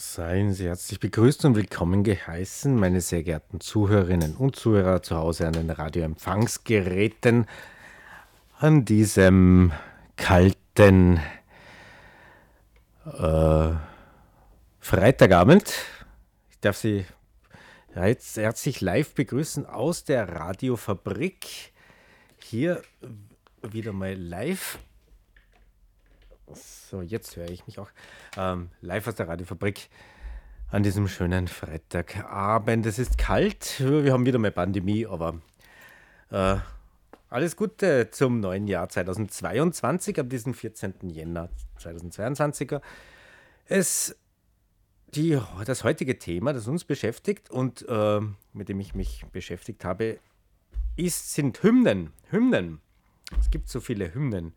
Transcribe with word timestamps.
Seien 0.00 0.54
Sie 0.54 0.64
herzlich 0.64 0.98
begrüßt 0.98 1.44
und 1.44 1.56
willkommen 1.56 2.04
geheißen, 2.04 2.74
meine 2.74 3.02
sehr 3.02 3.22
geehrten 3.22 3.60
Zuhörerinnen 3.60 4.34
und 4.34 4.56
Zuhörer 4.56 5.02
zu 5.02 5.14
Hause 5.14 5.46
an 5.46 5.52
den 5.52 5.68
Radioempfangsgeräten 5.68 7.46
an 8.56 8.86
diesem 8.86 9.72
kalten 10.16 11.20
äh, 13.04 13.74
Freitagabend. 14.78 15.74
Ich 16.48 16.60
darf 16.60 16.78
Sie 16.78 17.04
herzlich 17.92 18.80
live 18.80 19.14
begrüßen 19.14 19.66
aus 19.66 20.04
der 20.04 20.30
Radiofabrik. 20.30 21.74
Hier 22.38 22.80
wieder 23.60 23.92
mal 23.92 24.14
live 24.14 24.78
so, 26.54 27.02
jetzt 27.02 27.36
höre 27.36 27.50
ich 27.50 27.66
mich 27.66 27.78
auch 27.78 27.88
ähm, 28.36 28.70
live 28.80 29.06
aus 29.08 29.14
der 29.14 29.28
Radiofabrik 29.28 29.88
an 30.70 30.82
diesem 30.82 31.08
schönen 31.08 31.48
Freitagabend. 31.48 32.86
Es 32.86 32.98
ist 32.98 33.18
kalt, 33.18 33.80
wir 33.80 34.12
haben 34.12 34.26
wieder 34.26 34.38
mal 34.38 34.52
Pandemie, 34.52 35.06
aber 35.06 35.40
äh, 36.30 36.56
alles 37.28 37.56
Gute 37.56 38.10
zum 38.10 38.40
neuen 38.40 38.66
Jahr 38.66 38.88
2022, 38.88 40.18
ab 40.18 40.28
diesem 40.30 40.54
14. 40.54 40.94
Jänner 41.02 41.48
2022. 41.78 42.72
Es, 43.66 44.16
die, 45.14 45.40
das 45.64 45.84
heutige 45.84 46.18
Thema, 46.18 46.52
das 46.52 46.66
uns 46.66 46.84
beschäftigt 46.84 47.50
und 47.50 47.86
äh, 47.88 48.20
mit 48.52 48.68
dem 48.68 48.80
ich 48.80 48.94
mich 48.94 49.24
beschäftigt 49.32 49.84
habe, 49.84 50.18
ist, 50.96 51.32
sind 51.34 51.62
Hymnen. 51.62 52.12
Hymnen. 52.30 52.80
Es 53.38 53.50
gibt 53.50 53.68
so 53.68 53.80
viele 53.80 54.12
Hymnen. 54.12 54.52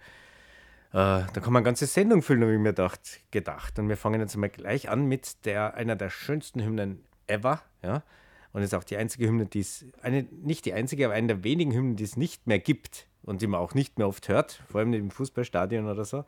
Äh, 0.94 1.26
da 1.34 1.42
kann 1.42 1.52
man 1.52 1.62
eine 1.62 1.66
ganze 1.66 1.88
Sendung 1.88 2.22
füllen, 2.22 2.44
habe 2.44 2.54
ich 2.54 2.60
mir 2.60 2.70
gedacht, 2.70 3.22
gedacht. 3.32 3.80
Und 3.80 3.90
wir 3.90 3.98
fangen 3.98 4.20
jetzt 4.20 4.38
mal 4.38 4.50
gleich 4.50 4.90
an 4.90 5.08
mit 5.08 5.44
der, 5.46 5.74
einer 5.74 5.96
der 5.96 6.12
schönsten 6.12 6.62
Hymnen 6.62 7.04
ever. 7.26 7.64
Ja? 7.82 8.04
Und 8.52 8.62
ist 8.62 8.76
auch 8.76 8.84
die 8.84 8.98
einzige 8.98 9.28
Hymne, 9.28 9.48
die 9.48 9.62
es, 9.62 9.86
eine, 10.04 10.22
nicht 10.44 10.66
die 10.66 10.74
einzige, 10.74 11.06
aber 11.06 11.16
eine 11.16 11.28
der 11.28 11.44
wenigen 11.44 11.74
Hymnen, 11.74 11.96
die 11.96 12.04
es 12.04 12.16
nicht 12.16 12.46
mehr 12.46 12.60
gibt 12.60 13.08
und 13.24 13.42
die 13.42 13.48
man 13.48 13.60
auch 13.60 13.74
nicht 13.74 13.98
mehr 13.98 14.08
oft 14.08 14.30
hört, 14.30 14.62
vor 14.70 14.82
allem 14.82 14.94
im 14.94 15.10
Fußballstadion 15.10 15.88
oder 15.88 16.06
so. 16.06 16.26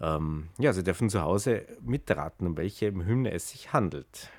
Ähm, 0.00 0.48
ja, 0.58 0.72
Sie 0.72 0.82
dürfen 0.82 1.10
zu 1.10 1.20
Hause 1.20 1.66
mitraten, 1.82 2.46
um 2.46 2.56
welche 2.56 2.86
Hymne 2.86 3.32
es 3.32 3.50
sich 3.50 3.74
handelt. 3.74 4.30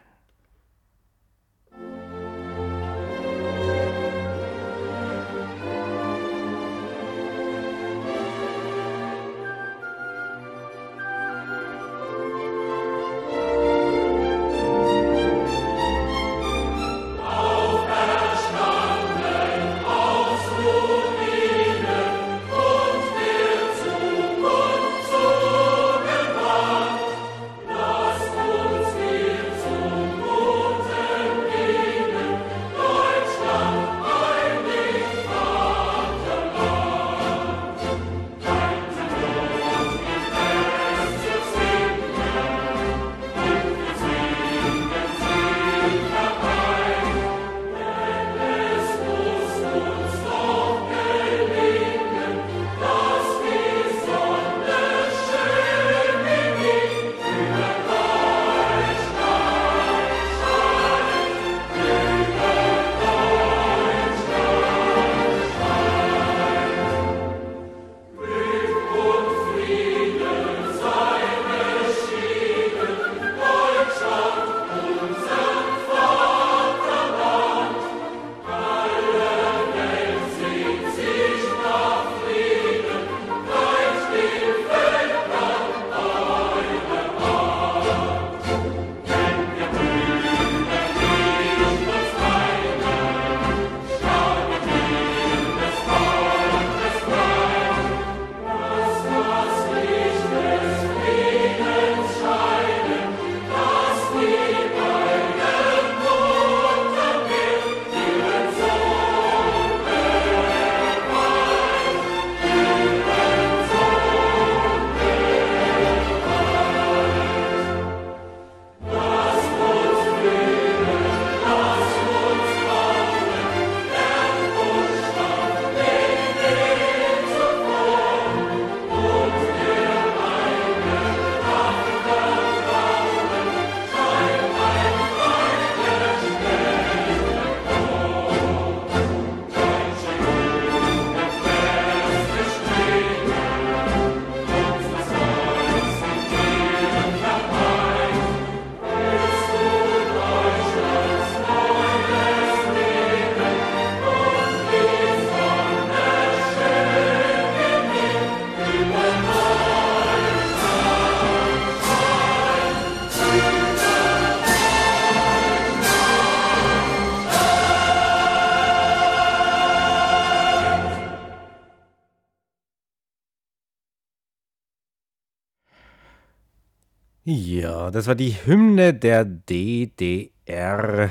Ja, 177.33 177.91
das 177.91 178.07
war 178.07 178.15
die 178.15 178.35
Hymne 178.45 178.93
der 178.93 179.23
DDR, 179.23 181.09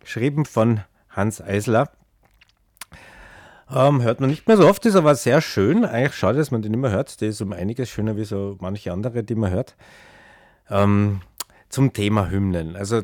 geschrieben 0.00 0.44
von 0.44 0.80
Hans 1.08 1.40
Eisler. 1.40 1.90
Ähm, 3.74 4.02
hört 4.02 4.20
man 4.20 4.28
nicht 4.28 4.46
mehr 4.46 4.58
so 4.58 4.68
oft, 4.68 4.84
ist 4.84 4.96
aber 4.96 5.14
sehr 5.14 5.40
schön. 5.40 5.86
Eigentlich 5.86 6.14
schade, 6.14 6.36
dass 6.36 6.50
man 6.50 6.60
den 6.60 6.74
immer 6.74 6.90
hört. 6.90 7.22
Der 7.22 7.30
ist 7.30 7.40
um 7.40 7.54
einiges 7.54 7.88
schöner 7.88 8.18
wie 8.18 8.24
so 8.24 8.58
manche 8.60 8.92
andere, 8.92 9.24
die 9.24 9.34
man 9.34 9.50
hört. 9.50 9.76
Ähm, 10.68 11.22
zum 11.70 11.94
Thema 11.94 12.28
Hymnen. 12.28 12.76
Also 12.76 13.00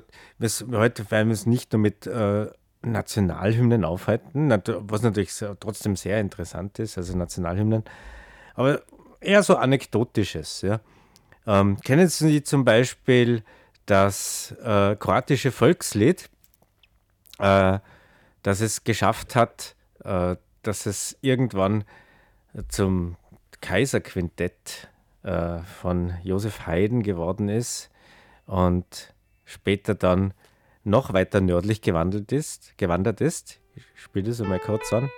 heute 0.73 1.11
werden 1.11 1.29
wir 1.29 1.35
es 1.35 1.47
nicht 1.47 1.73
nur 1.73 1.81
mit 1.81 2.07
äh, 2.07 2.49
Nationalhymnen 2.83 3.83
aufhalten, 3.83 4.51
was 4.51 5.01
natürlich 5.01 5.33
trotzdem 5.59 5.97
sehr 5.97 6.21
interessant 6.21 6.79
ist, 6.81 6.99
also 6.99 7.17
Nationalhymnen, 7.17 7.83
aber 8.55 8.83
eher 9.23 9.43
so 9.43 9.57
anekdotisches. 9.57 10.61
Ja. 10.61 10.81
Ähm, 11.47 11.79
kennen 11.81 12.09
Sie 12.09 12.43
zum 12.43 12.65
Beispiel 12.65 13.43
das 13.87 14.55
äh, 14.63 14.97
kroatische 14.97 15.51
Volkslied, 15.51 16.29
äh, 17.39 17.79
das 18.43 18.61
es 18.61 18.85
geschafft 18.85 19.35
hat, 19.35 19.75
äh, 20.05 20.37
dass 20.63 20.87
es 20.87 21.17
irgendwann 21.21 21.85
zum 22.69 23.17
Kaiserquintett 23.61 24.89
äh, 25.23 25.59
von 25.81 26.15
Josef 26.23 26.67
Haydn 26.67 27.03
geworden 27.03 27.49
ist, 27.49 27.93
und 28.47 29.15
später 29.45 29.95
dann 29.95 30.35
noch 30.85 31.13
weiter 31.13 31.41
nördlich 31.41 31.81
gewandert 31.81 32.33
ist. 32.33 32.77
Gewandert 32.77 33.21
ist. 33.21 33.61
Ich 33.75 33.85
spiele 33.95 34.29
das 34.29 34.41
einmal 34.41 34.59
kurz 34.59 34.93
an. 34.93 35.11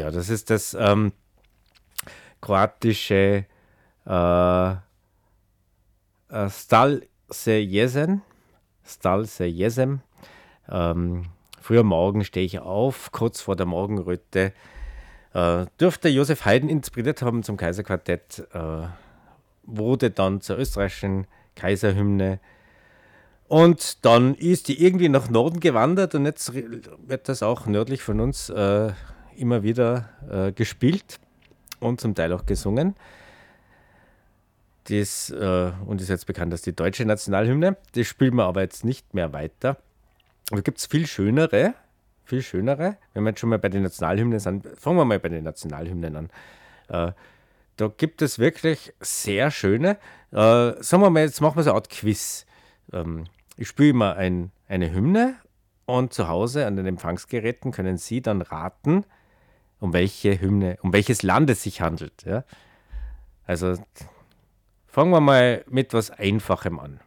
Ja, 0.00 0.10
das 0.10 0.30
ist 0.30 0.48
das 0.48 0.72
ähm, 0.72 1.12
kroatische 2.40 3.44
äh, 4.06 4.74
Stal 6.48 7.02
se 7.28 7.58
Jesen. 7.58 8.22
Stal 8.82 9.26
se 9.26 9.44
Jesem. 9.44 10.00
Ähm, 10.70 11.26
früher 11.60 11.82
Morgen 11.82 12.24
stehe 12.24 12.46
ich 12.46 12.60
auf, 12.60 13.12
kurz 13.12 13.42
vor 13.42 13.56
der 13.56 13.66
Morgenröte. 13.66 14.54
Äh, 15.34 15.66
dürfte 15.78 16.08
Josef 16.08 16.46
Haydn 16.46 16.70
inspiriert 16.70 17.20
haben 17.20 17.42
zum 17.42 17.58
Kaiserquartett, 17.58 18.48
äh, 18.54 18.86
wurde 19.64 20.10
dann 20.10 20.40
zur 20.40 20.56
österreichischen 20.56 21.26
Kaiserhymne. 21.56 22.40
Und 23.48 24.02
dann 24.06 24.34
ist 24.34 24.68
die 24.68 24.82
irgendwie 24.82 25.10
nach 25.10 25.28
Norden 25.28 25.60
gewandert 25.60 26.14
und 26.14 26.24
jetzt 26.24 26.54
wird 26.54 27.28
das 27.28 27.42
auch 27.42 27.66
nördlich 27.66 28.02
von 28.02 28.20
uns 28.20 28.48
äh, 28.48 28.92
immer 29.40 29.62
wieder 29.62 30.08
äh, 30.30 30.52
gespielt 30.52 31.18
und 31.80 32.00
zum 32.00 32.14
Teil 32.14 32.32
auch 32.32 32.46
gesungen. 32.46 32.94
Das, 34.84 35.30
äh, 35.30 35.72
und 35.86 36.00
ist 36.00 36.08
jetzt 36.08 36.26
bekannt 36.26 36.52
als 36.52 36.62
die 36.62 36.74
deutsche 36.74 37.04
Nationalhymne. 37.04 37.76
Das 37.94 38.06
spielen 38.06 38.34
wir 38.34 38.44
aber 38.44 38.62
jetzt 38.62 38.84
nicht 38.84 39.14
mehr 39.14 39.32
weiter. 39.32 39.76
Da 40.50 40.60
gibt 40.60 40.78
es 40.78 40.86
viel 40.86 41.06
schönere, 41.06 41.74
viel 42.24 42.42
schönere. 42.42 42.96
Wenn 43.14 43.22
wir 43.24 43.30
jetzt 43.30 43.40
schon 43.40 43.50
mal 43.50 43.58
bei 43.58 43.68
den 43.68 43.82
Nationalhymnen 43.82 44.38
sind, 44.38 44.66
fangen 44.76 44.96
wir 44.96 45.04
mal 45.04 45.20
bei 45.20 45.28
den 45.28 45.44
Nationalhymnen 45.44 46.16
an. 46.16 46.30
Äh, 46.88 47.12
da 47.76 47.88
gibt 47.96 48.20
es 48.20 48.38
wirklich 48.38 48.92
sehr 49.00 49.50
schöne. 49.50 49.96
Äh, 50.32 50.82
sagen 50.82 51.02
wir 51.02 51.10
mal, 51.10 51.22
jetzt 51.22 51.40
machen 51.40 51.56
wir 51.56 51.62
so 51.62 51.70
eine 51.70 51.76
Art 51.76 51.88
Quiz. 51.88 52.46
Ähm, 52.92 53.24
ich 53.56 53.68
spiele 53.68 53.90
immer 53.90 54.16
ein, 54.16 54.50
eine 54.68 54.92
Hymne 54.92 55.36
und 55.86 56.12
zu 56.12 56.28
Hause 56.28 56.66
an 56.66 56.76
den 56.76 56.86
Empfangsgeräten 56.86 57.72
können 57.72 57.96
Sie 57.96 58.20
dann 58.20 58.42
raten, 58.42 59.04
um 59.80 59.92
welche 59.92 60.40
Hymne, 60.40 60.78
um 60.82 60.92
welches 60.92 61.22
Land 61.22 61.50
es 61.50 61.62
sich 61.62 61.80
handelt. 61.80 62.24
Ja? 62.24 62.44
Also 63.46 63.74
fangen 64.86 65.10
wir 65.10 65.20
mal 65.20 65.64
mit 65.68 65.88
etwas 65.88 66.10
Einfachem 66.10 66.78
an. 66.78 67.00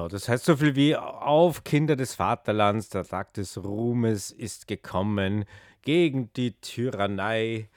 Ja, 0.00 0.08
das 0.08 0.30
heißt 0.30 0.46
so 0.46 0.56
viel 0.56 0.76
wie 0.76 0.96
auf 0.96 1.62
Kinder 1.62 1.94
des 1.94 2.14
Vaterlands, 2.14 2.88
der 2.88 3.04
Tag 3.04 3.34
des 3.34 3.62
Ruhmes 3.62 4.30
ist 4.30 4.66
gekommen, 4.66 5.44
gegen 5.82 6.32
die 6.32 6.58
Tyrannei, 6.58 7.68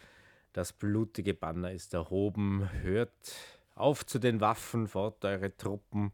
das 0.53 0.71
blutige 0.71 1.33
Banner 1.33 1.73
ist 1.73 1.93
erhoben, 1.93 2.69
hört 2.81 3.11
auf 3.75 4.05
zu 4.05 4.19
den 4.19 4.39
Waffen, 4.39 4.87
fort 4.87 5.25
eure 5.25 5.57
Truppen, 5.57 6.13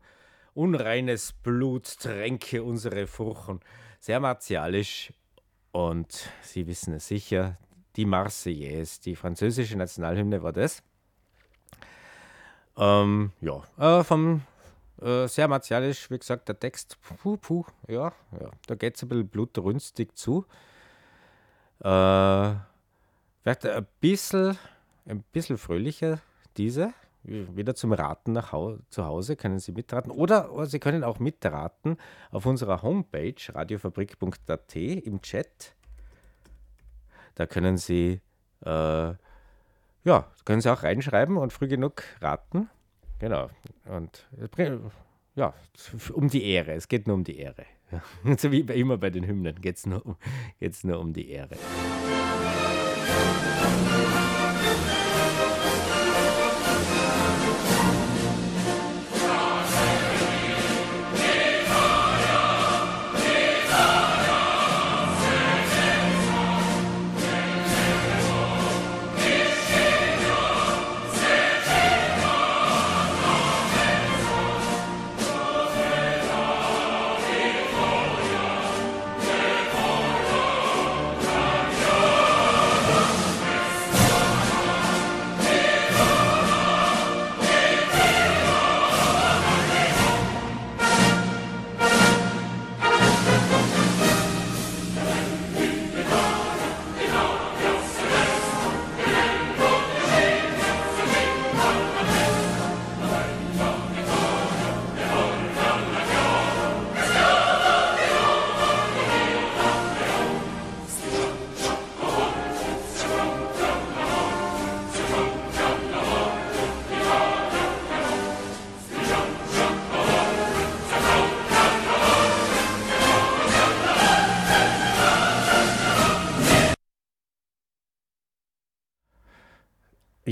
unreines 0.56 1.32
Blut 1.32 2.00
tränke 2.00 2.64
unsere 2.64 3.06
Furchen. 3.06 3.60
Sehr 4.00 4.20
martialisch 4.20 5.14
und 5.72 6.28
Sie 6.42 6.66
wissen 6.66 6.96
es 6.96 7.08
sicher, 7.08 7.60
die 7.98 8.06
Marseillaise, 8.06 9.00
die 9.00 9.16
französische 9.16 9.78
Nationalhymne 9.78 10.42
war 10.42 10.54
das. 10.54 10.82
Ähm, 12.78 13.32
ja, 13.42 13.62
äh, 13.78 14.04
vom 14.04 14.42
äh, 15.02 15.28
sehr 15.28 15.48
martialisch, 15.48 16.10
wie 16.12 16.20
gesagt, 16.20 16.48
der 16.48 16.60
Text, 16.60 16.98
puh, 17.02 17.38
puh, 17.38 17.66
ja, 17.88 18.12
ja 18.40 18.52
da 18.68 18.76
geht 18.76 18.96
es 18.96 19.04
ein 19.04 19.10
bisschen 19.10 19.28
blutrünstig 19.28 20.16
zu. 20.16 20.46
Äh, 21.80 22.54
vielleicht 23.42 23.66
ein 23.66 23.88
bisschen, 24.02 24.58
ein 25.06 25.24
bisschen 25.32 25.58
fröhlicher, 25.58 26.20
diese. 26.58 26.94
Wieder 27.24 27.76
zum 27.76 27.92
Raten 27.92 28.32
nach 28.32 28.54
Hau 28.54 28.78
zu 28.90 29.06
Hause 29.06 29.36
können 29.36 29.60
Sie 29.60 29.74
mitraten. 29.74 30.10
Oder, 30.10 30.54
oder 30.54 30.66
Sie 30.68 30.80
können 30.80 31.04
auch 31.04 31.20
mitraten 31.20 31.98
auf 32.32 32.46
unserer 32.46 32.82
Homepage 32.82 33.36
radiofabrik.at 33.50 34.76
im 34.76 35.22
Chat. 35.22 35.76
Da 37.36 37.46
können 37.46 37.78
Sie, 37.78 38.22
äh, 38.66 39.14
ja, 40.04 40.28
können 40.46 40.62
Sie 40.62 40.72
auch 40.72 40.82
reinschreiben 40.84 41.38
und 41.38 41.52
früh 41.52 41.68
genug 41.68 42.04
raten. 42.22 42.70
Genau. 43.20 43.50
Und 43.86 44.28
ja, 45.36 45.54
um 46.14 46.30
die 46.30 46.44
Ehre. 46.44 46.74
Es 46.74 46.88
geht 46.88 47.08
nur 47.08 47.16
um 47.16 47.24
die 47.24 47.38
Ehre. 47.38 47.66
So 48.38 48.52
wie 48.52 48.60
immer 48.60 48.98
bei 48.98 49.10
den 49.10 49.26
Hymnen 49.26 49.60
geht 49.62 49.78
es 49.78 49.86
nur, 49.86 50.18
geht's 50.60 50.84
nur 50.84 51.00
um 51.00 51.12
die 51.12 51.30
Ehre. 51.30 51.56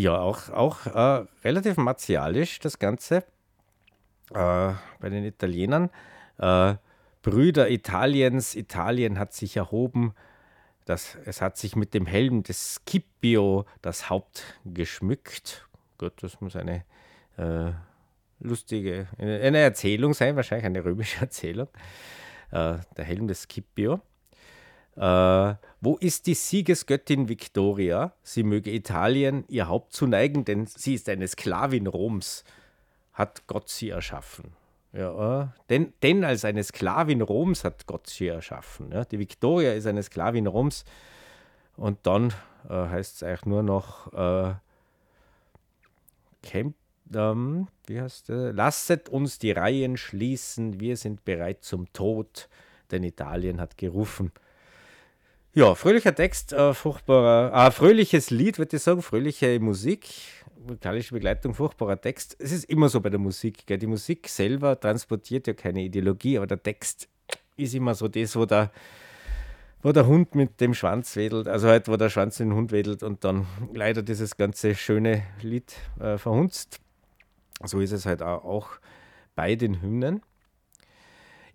Ja, 0.07 0.19
auch, 0.19 0.49
auch 0.51 0.85
äh, 0.85 1.25
relativ 1.43 1.75
martialisch 1.75 2.61
das 2.61 2.79
Ganze 2.79 3.25
äh, 4.33 4.71
bei 5.01 5.09
den 5.09 5.25
Italienern. 5.25 5.89
Äh, 6.37 6.75
Brüder 7.23 7.69
Italiens, 7.69 8.55
Italien 8.55 9.19
hat 9.19 9.33
sich 9.33 9.57
erhoben. 9.57 10.13
Das, 10.85 11.17
es 11.25 11.41
hat 11.41 11.57
sich 11.57 11.75
mit 11.75 11.93
dem 11.93 12.05
Helm 12.05 12.43
des 12.43 12.75
Scipio 12.75 13.65
das 13.81 14.09
Haupt 14.09 14.57
geschmückt. 14.63 15.67
Gut, 15.97 16.13
das 16.23 16.39
muss 16.39 16.55
eine 16.55 16.85
äh, 17.35 17.71
lustige, 18.39 19.09
eine 19.17 19.57
Erzählung 19.57 20.13
sein, 20.13 20.37
wahrscheinlich 20.37 20.67
eine 20.67 20.85
römische 20.85 21.19
Erzählung. 21.19 21.67
Äh, 22.51 22.77
der 22.95 23.03
Helm 23.03 23.27
des 23.27 23.41
Scipio. 23.41 23.99
Äh, 24.97 25.55
wo 25.79 25.95
ist 25.97 26.25
die 26.25 26.33
Siegesgöttin 26.33 27.29
Victoria? 27.29 28.13
Sie 28.23 28.43
möge 28.43 28.71
Italien 28.71 29.45
ihr 29.47 29.67
Haupt 29.67 29.93
zuneigen, 29.93 30.43
denn 30.43 30.65
sie 30.65 30.95
ist 30.95 31.07
eine 31.07 31.27
Sklavin 31.27 31.87
Roms. 31.87 32.43
Hat 33.13 33.45
Gott 33.47 33.69
sie 33.69 33.89
erschaffen. 33.89 34.53
Ja, 34.93 35.43
äh, 35.43 35.47
denn, 35.69 35.93
denn 36.01 36.23
als 36.23 36.45
eine 36.45 36.63
Sklavin 36.63 37.21
Roms 37.21 37.63
hat 37.63 37.85
Gott 37.85 38.07
sie 38.07 38.27
erschaffen. 38.27 38.91
Ja. 38.91 39.05
Die 39.05 39.19
Victoria 39.19 39.73
ist 39.73 39.85
eine 39.85 40.01
Sklavin 40.01 40.47
Roms. 40.47 40.83
Und 41.75 41.99
dann 42.07 42.33
äh, 42.67 42.73
heißt 42.73 43.17
es 43.17 43.23
eigentlich 43.23 43.45
nur 43.45 43.61
noch 43.61 44.11
äh, 44.13 44.55
Camp, 46.41 46.75
ähm, 47.13 47.67
wie 47.85 48.01
heißt 48.01 48.29
der? 48.29 48.53
Lasset 48.53 49.09
uns 49.09 49.37
die 49.37 49.51
Reihen 49.51 49.95
schließen, 49.97 50.79
wir 50.79 50.97
sind 50.97 51.23
bereit 51.23 51.63
zum 51.63 51.91
Tod, 51.93 52.49
denn 52.89 53.03
Italien 53.03 53.61
hat 53.61 53.77
gerufen. 53.77 54.31
Ja, 55.57 55.73
fröhlicher 55.73 56.13
Text, 56.13 56.53
äh, 56.53 56.75
furchtbarer, 56.75 57.51
äh, 57.51 57.71
fröhliches 57.71 58.29
Lied, 58.29 58.59
würde 58.59 58.77
ich 58.77 58.83
sagen, 58.83 59.01
fröhliche 59.01 59.59
Musik, 59.59 60.07
musikalische 60.63 61.15
Begleitung, 61.15 61.55
furchtbarer 61.55 61.99
Text. 61.99 62.35
Es 62.37 62.51
ist 62.51 62.65
immer 62.65 62.89
so 62.89 63.01
bei 63.01 63.09
der 63.09 63.17
Musik. 63.17 63.65
Gell? 63.65 63.79
Die 63.79 63.87
Musik 63.87 64.29
selber 64.29 64.79
transportiert 64.79 65.47
ja 65.47 65.53
keine 65.53 65.81
Ideologie, 65.81 66.37
aber 66.37 66.45
der 66.45 66.61
Text 66.61 67.09
ist 67.55 67.73
immer 67.73 67.95
so 67.95 68.07
das, 68.07 68.35
wo 68.35 68.45
der, 68.45 68.71
wo 69.81 69.91
der 69.91 70.05
Hund 70.05 70.35
mit 70.35 70.61
dem 70.61 70.75
Schwanz 70.75 71.15
wedelt, 71.15 71.47
also 71.47 71.69
halt, 71.69 71.87
wo 71.87 71.97
der 71.97 72.09
Schwanz 72.09 72.37
den 72.37 72.53
Hund 72.53 72.71
wedelt 72.71 73.01
und 73.01 73.23
dann 73.23 73.47
leider 73.73 74.03
dieses 74.03 74.37
ganze 74.37 74.75
schöne 74.75 75.23
Lied 75.41 75.73
äh, 75.99 76.19
verhunzt. 76.19 76.81
So 77.63 77.79
ist 77.79 77.93
es 77.93 78.05
halt 78.05 78.21
auch 78.21 78.73
bei 79.33 79.55
den 79.55 79.81
Hymnen. 79.81 80.21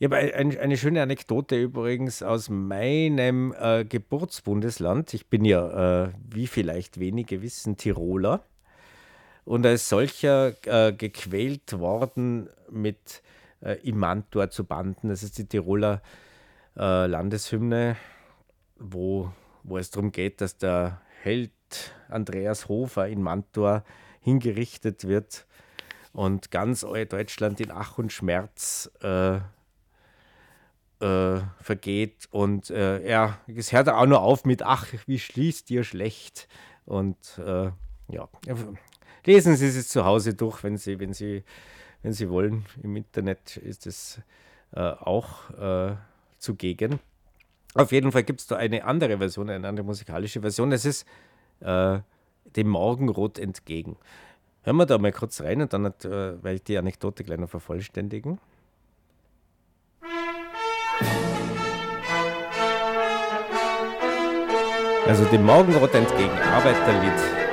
Ich 0.02 0.06
habe 0.10 0.16
ein, 0.16 0.58
eine 0.58 0.76
schöne 0.76 1.00
Anekdote 1.00 1.54
übrigens 1.62 2.24
aus 2.24 2.48
meinem 2.48 3.54
äh, 3.56 3.84
Geburtsbundesland. 3.84 5.14
Ich 5.14 5.28
bin 5.28 5.44
ja, 5.44 6.06
äh, 6.06 6.12
wie 6.28 6.48
vielleicht 6.48 6.98
wenige 6.98 7.40
wissen, 7.40 7.76
Tiroler 7.76 8.44
und 9.44 9.64
als 9.64 9.88
solcher 9.88 10.54
äh, 10.66 10.92
gequält 10.92 11.78
worden 11.78 12.48
mit 12.68 13.22
äh, 13.60 13.74
Imantor 13.88 14.50
zu 14.50 14.64
banden. 14.64 15.08
Das 15.08 15.22
ist 15.22 15.38
die 15.38 15.46
Tiroler 15.46 16.02
äh, 16.76 17.06
Landeshymne, 17.06 17.94
wo, 18.80 19.30
wo 19.62 19.78
es 19.78 19.92
darum 19.92 20.10
geht, 20.10 20.40
dass 20.40 20.58
der 20.58 21.00
Held 21.22 21.52
Andreas 22.08 22.68
Hofer 22.68 23.06
in 23.06 23.22
Mantua 23.22 23.84
hingerichtet 24.18 25.06
wird 25.06 25.46
und 26.12 26.50
ganz 26.50 26.80
Deutschland 26.80 27.60
in 27.60 27.70
Ach 27.70 27.98
und 27.98 28.12
Schmerz 28.12 28.90
äh, 29.00 29.38
äh, 31.02 31.40
vergeht. 31.60 32.28
Und 32.30 32.70
äh, 32.70 33.08
ja, 33.08 33.38
es 33.46 33.72
hört 33.72 33.88
auch 33.88 34.06
nur 34.06 34.22
auf 34.22 34.44
mit 34.44 34.62
Ach, 34.62 34.86
wie 35.06 35.18
schließt 35.18 35.70
ihr 35.70 35.84
schlecht. 35.84 36.48
Und 36.84 37.16
äh, 37.44 37.70
ja, 38.08 38.28
lesen 39.24 39.56
Sie 39.56 39.66
es 39.66 39.88
zu 39.88 40.04
Hause 40.04 40.34
durch, 40.34 40.62
wenn 40.62 40.76
Sie, 40.76 41.00
wenn 41.00 41.12
Sie, 41.12 41.42
wenn 42.02 42.12
Sie 42.12 42.30
wollen. 42.30 42.64
Im 42.82 42.96
Internet 42.96 43.56
ist 43.56 43.86
es 43.86 44.20
äh, 44.72 44.80
auch 44.80 45.50
äh, 45.50 45.96
zugegen. 46.38 47.00
Auf 47.74 47.90
jeden 47.90 48.12
Fall 48.12 48.22
gibt 48.22 48.40
es 48.40 48.46
da 48.46 48.56
eine 48.56 48.84
andere 48.84 49.18
Version, 49.18 49.50
eine 49.50 49.66
andere 49.66 49.84
musikalische 49.84 50.40
Version. 50.40 50.72
Es 50.72 50.84
ist 50.84 51.06
äh, 51.60 51.98
dem 52.56 52.68
Morgenrot 52.68 53.38
entgegen. 53.38 53.96
Hören 54.62 54.76
wir 54.76 54.86
da 54.86 54.98
mal 54.98 55.10
kurz 55.10 55.40
rein 55.40 55.62
und 55.62 55.72
dann 55.72 55.84
werde 55.84 56.54
ich 56.54 56.62
die 56.62 56.78
Anekdote 56.78 57.24
gleich 57.24 57.38
noch 57.38 57.48
vervollständigen. 57.48 58.38
Also 65.06 65.24
dem 65.24 65.44
Morgenrot 65.44 65.94
entgegen, 65.94 66.30
Arbeiterlied. 66.54 67.12
Ja, 67.18 67.51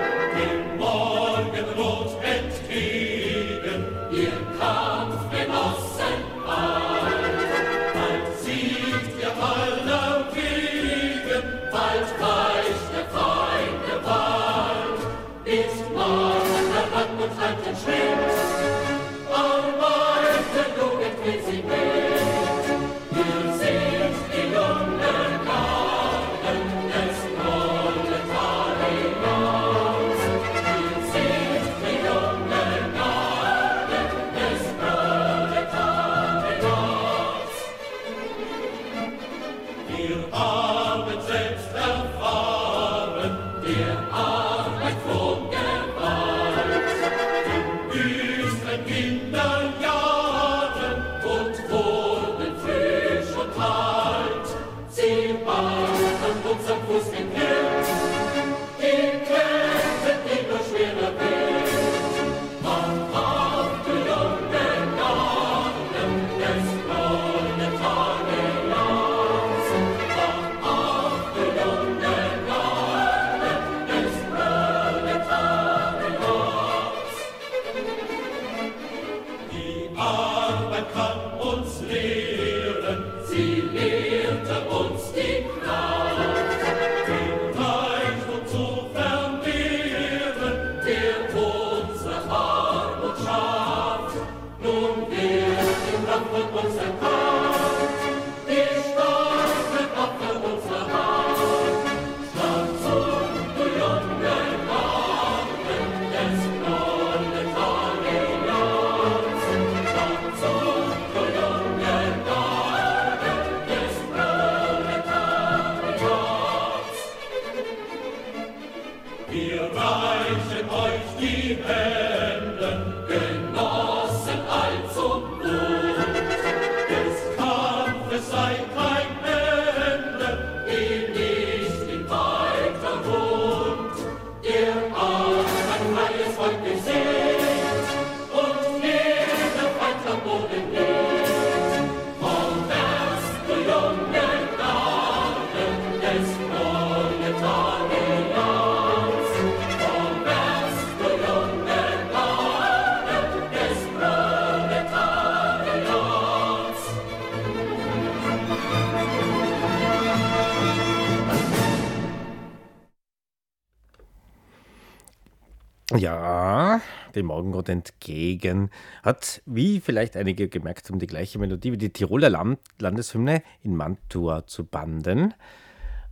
dem 167.20 167.28
Morgenrot 167.28 167.70
entgegen 167.70 168.70
hat, 169.04 169.42
wie 169.46 169.80
vielleicht 169.80 170.16
einige 170.18 170.50
gemerkt 170.50 170.90
haben, 170.90 171.00
die 171.00 171.08
gleiche 171.08 171.40
Melodie 171.40 171.72
wie 171.72 171.78
die 171.78 171.92
Tiroler 171.92 172.30
Land 172.30 172.60
Landeshymne 172.80 173.44
in 173.64 173.76
Mantua 173.76 174.48
zu 174.48 174.66
banden. 174.66 175.34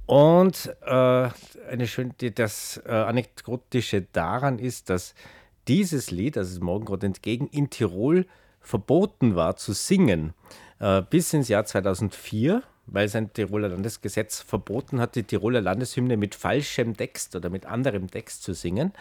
Und 0.05 0.73
äh, 0.85 1.29
eine 1.69 1.87
schön, 1.87 2.13
das 2.35 2.81
äh, 2.85 2.91
Anekdotische 2.91 4.03
daran 4.13 4.57
ist, 4.57 4.89
dass 4.89 5.13
dieses 5.67 6.11
Lied, 6.11 6.37
also 6.37 6.63
Morgenrot 6.63 7.03
entgegen, 7.03 7.47
in 7.47 7.69
Tirol 7.69 8.25
verboten 8.61 9.35
war 9.35 9.57
zu 9.57 9.73
singen. 9.73 10.33
Äh, 10.79 11.01
bis 11.01 11.33
ins 11.33 11.49
Jahr 11.49 11.65
2004, 11.65 12.63
weil 12.85 13.09
sein 13.09 13.33
Tiroler 13.33 13.69
Landesgesetz 13.69 14.41
verboten 14.41 15.01
hat, 15.01 15.15
die 15.15 15.23
Tiroler 15.23 15.61
Landeshymne 15.61 16.15
mit 16.15 16.35
falschem 16.35 16.95
Text 16.95 17.35
oder 17.35 17.49
mit 17.49 17.65
anderem 17.65 18.09
Text 18.09 18.43
zu 18.43 18.53
singen. 18.53 18.93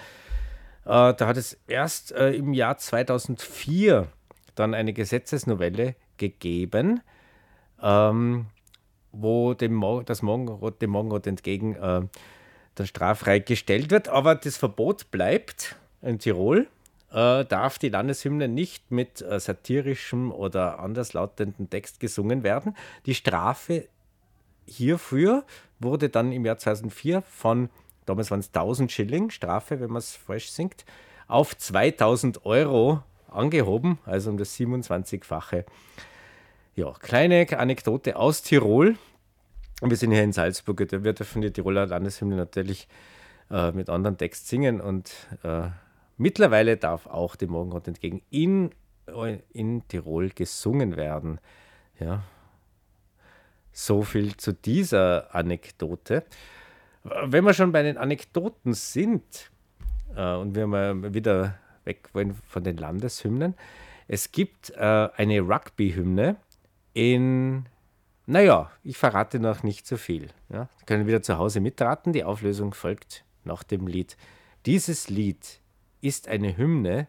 Äh, 0.87 1.15
da 1.15 1.27
hat 1.27 1.37
es 1.37 1.59
erst 1.67 2.13
äh, 2.13 2.31
im 2.33 2.53
Jahr 2.53 2.79
2004 2.79 4.07
dann 4.55 4.73
eine 4.73 4.93
Gesetzesnovelle 4.93 5.97
gegeben, 6.17 7.01
ähm, 7.83 8.47
wo 9.13 9.55
dem 9.55 9.75
Mo 9.75 10.03
das 10.03 10.23
Morgenrot, 10.23 10.81
dem 10.81 10.91
Morgenrot 10.91 11.27
entgegen 11.27 11.75
äh, 11.75 12.03
dann 12.77 12.87
straffrei 12.87 13.41
gestellt 13.41 13.91
wird. 13.91 14.09
Aber 14.09 14.37
das 14.37 14.57
Verbot 14.57 15.11
bleibt 15.11 15.77
in 16.03 16.19
Tirol. 16.19 16.69
Äh, 17.11 17.45
darf 17.45 17.79
die 17.79 17.89
Landeshymne 17.89 18.47
nicht 18.47 18.91
mit 18.91 19.23
äh, 19.23 19.41
satirischem 19.41 20.31
oder 20.31 20.79
anderslautendem 20.79 21.69
Text 21.69 21.99
gesungen 21.99 22.45
werden. 22.45 22.77
Die 23.07 23.15
Strafe 23.15 23.89
hierfür 24.67 25.45
wurde 25.81 26.09
dann 26.09 26.33
im 26.33 26.45
Jahr 26.45 26.59
2004 26.59 27.23
von 27.23 27.71
damals 28.07 28.31
waren 28.31 28.41
es 28.41 28.49
1000 28.49 28.91
Schilling 28.91 29.31
Strafe, 29.31 29.81
wenn 29.81 29.91
man 29.91 29.99
es 29.99 30.17
falsch 30.17 30.51
singt, 30.51 30.85
auf 31.29 31.57
2000 31.57 32.47
Euro 32.47 33.03
angehoben, 33.29 33.99
also 34.07 34.31
um 34.31 34.39
das 34.39 34.57
27-fache. 34.59 35.65
Ja, 36.75 36.93
kleine 36.93 37.47
Anekdote 37.59 38.17
aus 38.17 38.43
Tirol. 38.43 38.97
Wir 39.83 39.97
sind 39.97 40.13
hier 40.13 40.23
in 40.23 40.33
Salzburg, 40.33 40.81
wir 40.91 41.13
dürfen 41.13 41.43
die 41.43 41.51
Tiroler 41.51 41.87
Landeshymne 41.87 42.37
natürlich 42.37 42.89
äh, 43.51 43.73
mit 43.73 43.91
anderen 43.91 44.17
Text 44.17 44.49
singen 44.49 44.81
und 44.81 45.13
äh, 45.43 45.69
mittlerweile 46.17 46.77
darf 46.77 47.07
auch 47.07 47.37
die 47.37 47.47
Morgenrot 47.47 47.89
entgegen 47.89 48.23
in, 48.31 48.71
in 49.53 49.87
Tirol 49.89 50.31
gesungen 50.31 50.97
werden. 50.97 51.41
Ja, 52.01 52.23
so 53.73 54.03
viel 54.03 54.37
zu 54.37 54.53
dieser 54.53 55.35
Anekdote. 55.35 56.25
Wenn 57.25 57.45
wir 57.45 57.55
schon 57.55 57.73
bei 57.73 57.83
den 57.83 57.99
Anekdoten 57.99 58.75
sind 58.75 59.51
äh, 60.15 60.35
und 60.35 60.55
wir 60.55 60.67
mal 60.67 61.15
wieder 61.15 61.59
weg 61.85 62.09
wollen 62.13 62.35
von 62.49 62.65
den 62.65 62.77
Landeshymnen, 62.77 63.55
es 64.09 64.33
gibt 64.33 64.71
äh, 64.71 65.09
eine 65.17 65.41
Rugby-Hymne 65.41 66.37
in, 66.95 67.67
naja, 68.27 68.71
ich 68.83 68.97
verrate 68.97 69.39
noch 69.39 69.63
nicht 69.63 69.87
so 69.87 69.97
viel. 69.97 70.29
Ja? 70.49 70.69
Sie 70.79 70.85
können 70.87 71.07
wieder 71.07 71.23
zu 71.23 71.39
Hause 71.39 71.61
mitraten, 71.61 72.13
die 72.13 72.25
Auflösung 72.25 72.75
folgt 72.75 73.25
nach 73.45 73.63
dem 73.63 73.87
Lied. 73.87 74.17
Dieses 74.65 75.09
Lied 75.09 75.61
ist 76.01 76.29
eine 76.29 76.57
Hymne 76.57 77.09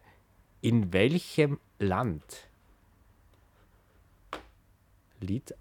in 0.61 0.91
welchem 0.93 1.59
Land? 1.79 2.49
Lied. 5.19 5.55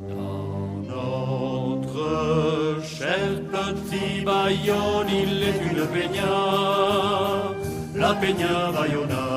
Dans 0.00 0.80
notre 0.88 2.82
cher 2.82 3.42
petit 3.52 4.22
Bayonne, 4.24 5.10
il 5.10 5.42
est 5.42 5.60
une 5.70 5.86
peña, 5.86 7.52
la 7.94 8.14
peña 8.14 8.72
Bayona. 8.72 9.28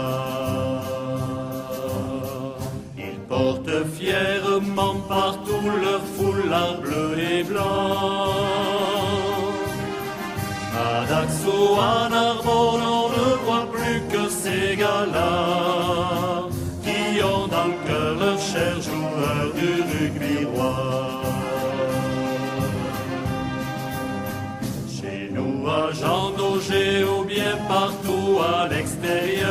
Ils 2.98 3.20
portent 3.28 3.86
fièrement 3.98 4.96
partout 5.10 5.70
leur 5.84 6.02
foulard 6.16 6.80
bleu 6.80 7.20
et 7.20 7.44
blanc. 7.44 8.32
À 10.74 11.06
Daxo, 11.06 11.80
à 11.82 12.08
Narbonne, 12.10 12.82
on 12.82 13.10
ne 13.10 13.36
voit 13.44 13.68
plus 13.74 14.02
que 14.10 14.30
ces 14.30 14.78
gars-là 14.78 15.75
Daugé 26.02 27.04
ou 27.04 27.24
bien 27.24 27.56
partout 27.68 28.40
à 28.42 28.68
l'extérieur, 28.68 29.48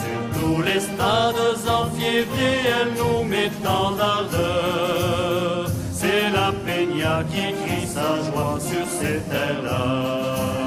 sur 0.00 0.40
tous 0.40 0.62
les 0.62 0.80
stades 0.80 1.34
en 1.68 1.86
février, 1.90 2.58
elle 2.80 2.92
nous 2.98 3.22
met 3.24 3.50
en 3.64 3.98
ardeur. 3.98 5.70
C'est 5.92 6.30
la 6.30 6.52
peña 6.66 7.22
qui 7.30 7.52
crie 7.62 7.86
sa 7.86 8.16
joie 8.24 8.58
sur 8.58 8.86
ces 8.88 9.20
terres-là. 9.30 10.63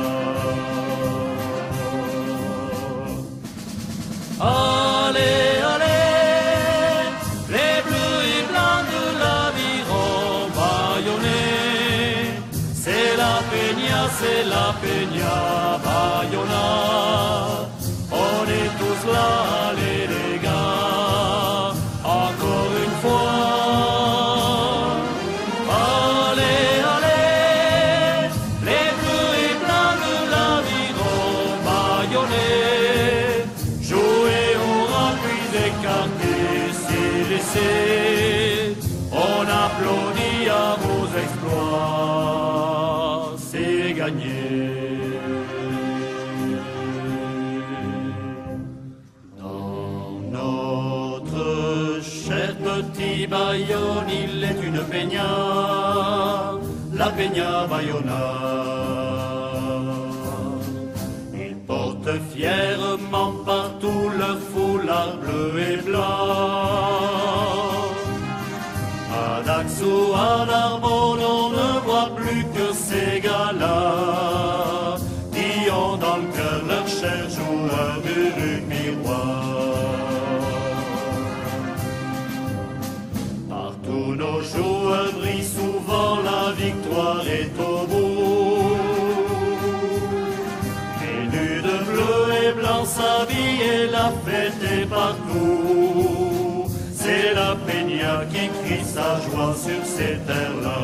Partout. 94.90 96.66
C'est 96.94 97.34
la 97.34 97.56
peña 97.68 98.26
qui 98.32 98.50
crie 98.60 98.84
sa 98.84 99.20
joie 99.22 99.56
sur 99.66 99.82
ces 99.86 100.18
terres-là. 100.28 100.82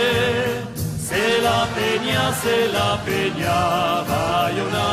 C'est 1.09 1.41
la 1.49 1.61
peña, 1.77 2.25
c'est 2.43 2.67
la 2.73 2.91
peña 3.07 3.87
Bayona. 4.09 4.86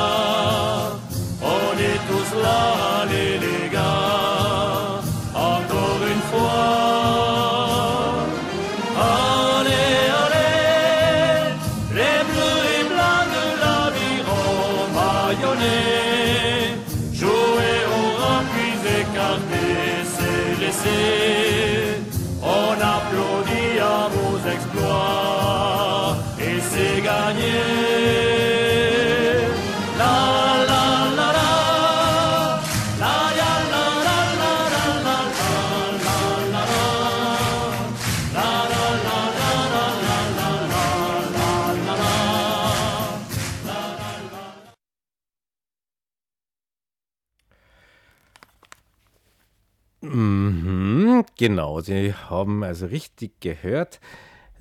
Genau, 51.37 51.81
Sie 51.81 52.13
haben 52.13 52.63
also 52.63 52.85
richtig 52.85 53.39
gehört. 53.39 53.99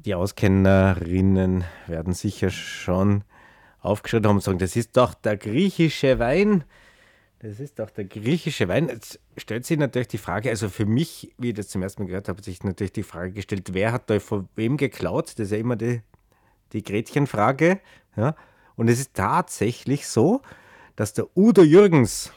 Die 0.04 0.14
Auskennerinnen 0.14 1.64
werden 1.86 2.14
sicher 2.14 2.50
schon 2.50 3.24
aufgeschrieben 3.80 4.28
haben 4.28 4.36
und 4.36 4.42
sagen, 4.42 4.58
das 4.58 4.74
ist 4.74 4.96
doch 4.96 5.14
der 5.14 5.36
griechische 5.36 6.18
Wein. 6.18 6.64
Das 7.40 7.60
ist 7.60 7.78
doch 7.78 7.90
der 7.90 8.04
griechische 8.04 8.68
Wein. 8.68 8.88
Jetzt 8.88 9.20
stellt 9.36 9.66
sich 9.66 9.78
natürlich 9.78 10.08
die 10.08 10.18
Frage, 10.18 10.48
also 10.48 10.68
für 10.68 10.86
mich, 10.86 11.34
wie 11.38 11.50
ich 11.50 11.54
das 11.54 11.68
zum 11.68 11.82
ersten 11.82 12.02
Mal 12.02 12.08
gehört 12.08 12.28
habe, 12.28 12.38
hat 12.38 12.44
sich 12.44 12.62
natürlich 12.62 12.92
die 12.92 13.02
Frage 13.02 13.32
gestellt, 13.32 13.74
wer 13.74 13.92
hat 13.92 14.08
da 14.08 14.18
von 14.20 14.48
wem 14.54 14.76
geklaut? 14.76 15.26
Das 15.26 15.46
ist 15.46 15.52
ja 15.52 15.58
immer 15.58 15.76
die, 15.76 16.02
die 16.72 16.82
Gretchenfrage. 16.82 17.80
Ja? 18.16 18.34
Und 18.76 18.88
es 18.88 18.98
ist 19.00 19.14
tatsächlich 19.14 20.06
so, 20.06 20.40
dass 20.96 21.12
der 21.12 21.36
Udo 21.36 21.62
Jürgens, 21.62 22.32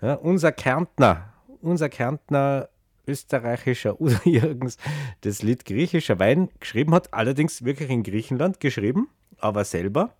ja, 0.00 0.14
unser 0.14 0.52
Kärntner, 0.52 1.32
unser 1.60 1.88
Kärntner 1.88 2.68
österreichischer 3.10 4.00
Udo 4.00 4.16
Jürgens 4.24 4.76
das 5.22 5.42
Lied 5.42 5.64
Griechischer 5.64 6.18
Wein 6.18 6.48
geschrieben 6.60 6.94
hat, 6.94 7.12
allerdings 7.12 7.64
wirklich 7.64 7.90
in 7.90 8.02
Griechenland 8.02 8.60
geschrieben, 8.60 9.08
aber 9.38 9.64
selber. 9.64 10.14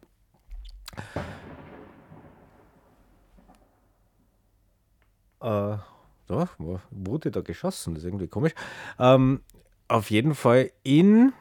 Äh, 5.41 5.79
da 6.27 6.49
wurde 6.91 7.31
da 7.31 7.41
geschossen, 7.41 7.95
das 7.95 8.05
ist 8.05 8.09
irgendwie 8.09 8.29
komisch. 8.29 8.53
Ähm, 8.99 9.43
auf 9.89 10.11
jeden 10.11 10.35
Fall 10.35 10.71
in, 10.83 11.33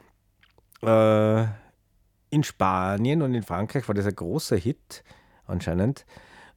äh, 0.82 1.42
in 2.30 2.42
Spanien 2.42 3.22
und 3.22 3.34
in 3.34 3.42
Frankreich 3.42 3.86
war 3.86 3.94
das 3.94 4.06
ein 4.06 4.16
großer 4.16 4.56
Hit 4.56 5.04
anscheinend. 5.46 6.06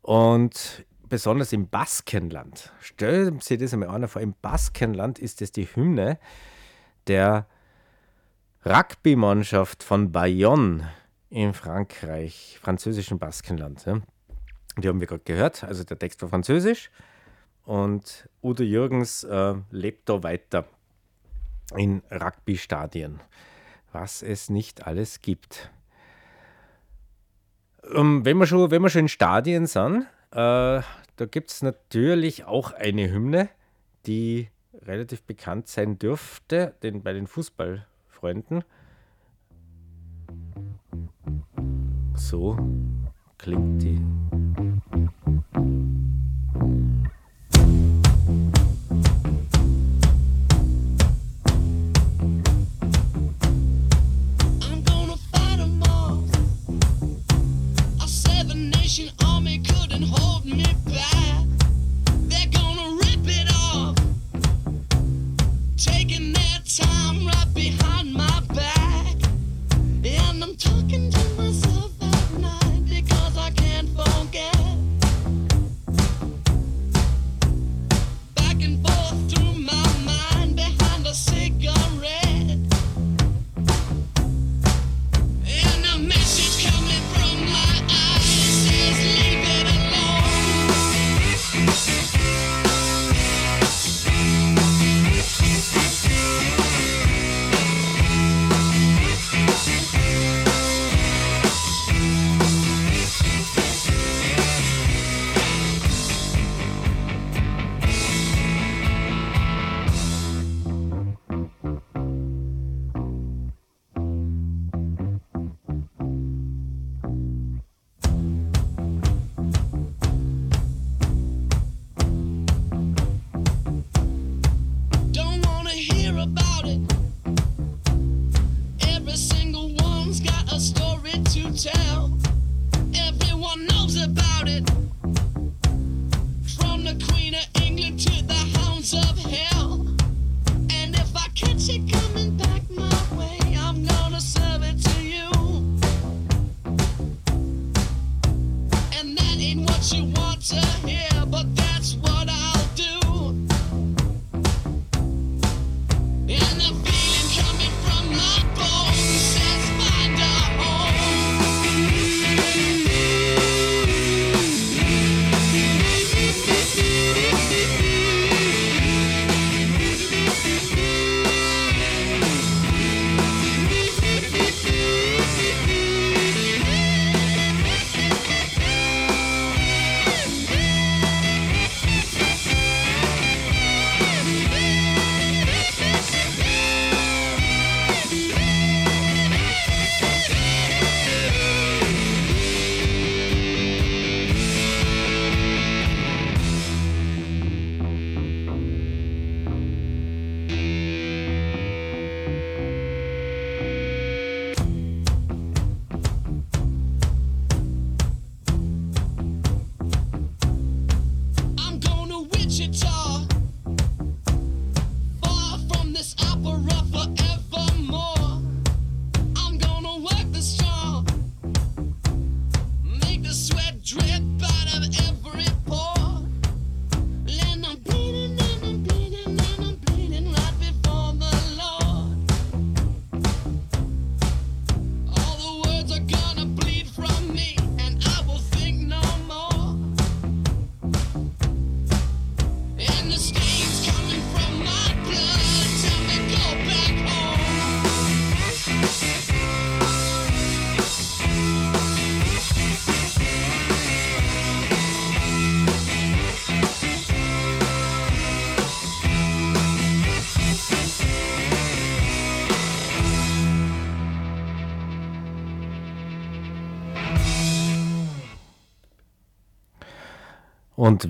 Und 0.01 0.85
besonders 1.13 1.53
im 1.53 1.67
Baskenland. 1.67 2.73
Stellen 2.81 3.39
Sie 3.39 3.59
das 3.59 3.71
einmal 3.71 3.89
an, 3.89 4.07
vor 4.07 4.19
im 4.19 4.33
Baskenland 4.41 5.19
ist 5.19 5.43
es 5.43 5.51
die 5.51 5.67
Hymne 5.67 6.17
der 7.05 7.45
Rugby-Mannschaft 8.65 9.83
von 9.83 10.11
Bayonne 10.11 10.89
in 11.29 11.53
Frankreich, 11.53 12.57
französischen 12.59 13.19
Baskenland. 13.19 13.85
Ja. 13.85 14.01
Die 14.79 14.87
haben 14.87 14.99
wir 15.01 15.05
gerade 15.05 15.21
gehört, 15.23 15.63
also 15.63 15.83
der 15.83 15.99
Text 15.99 16.19
war 16.23 16.29
französisch 16.29 16.89
und 17.63 18.27
Udo 18.41 18.63
Jürgens 18.63 19.23
äh, 19.23 19.53
lebt 19.69 20.09
da 20.09 20.23
weiter 20.23 20.65
in 21.75 22.01
Rugby-Stadien, 22.09 23.19
was 23.91 24.23
es 24.23 24.49
nicht 24.49 24.87
alles 24.87 25.21
gibt. 25.21 25.69
Ähm, 27.93 28.25
wenn, 28.25 28.37
wir 28.37 28.47
schon, 28.47 28.71
wenn 28.71 28.81
wir 28.81 28.89
schon 28.89 29.01
in 29.01 29.09
Stadien 29.09 29.67
sind, 29.67 30.07
äh, 30.31 30.81
da 31.15 31.25
gibt 31.25 31.51
es 31.51 31.61
natürlich 31.61 32.45
auch 32.45 32.71
eine 32.71 33.11
Hymne, 33.11 33.49
die 34.05 34.49
relativ 34.81 35.23
bekannt 35.23 35.67
sein 35.67 35.99
dürfte, 35.99 36.75
denn 36.81 37.03
bei 37.03 37.13
den 37.13 37.27
Fußballfreunden. 37.27 38.63
So 42.15 42.57
klingt 43.37 43.81
die. 43.83 43.99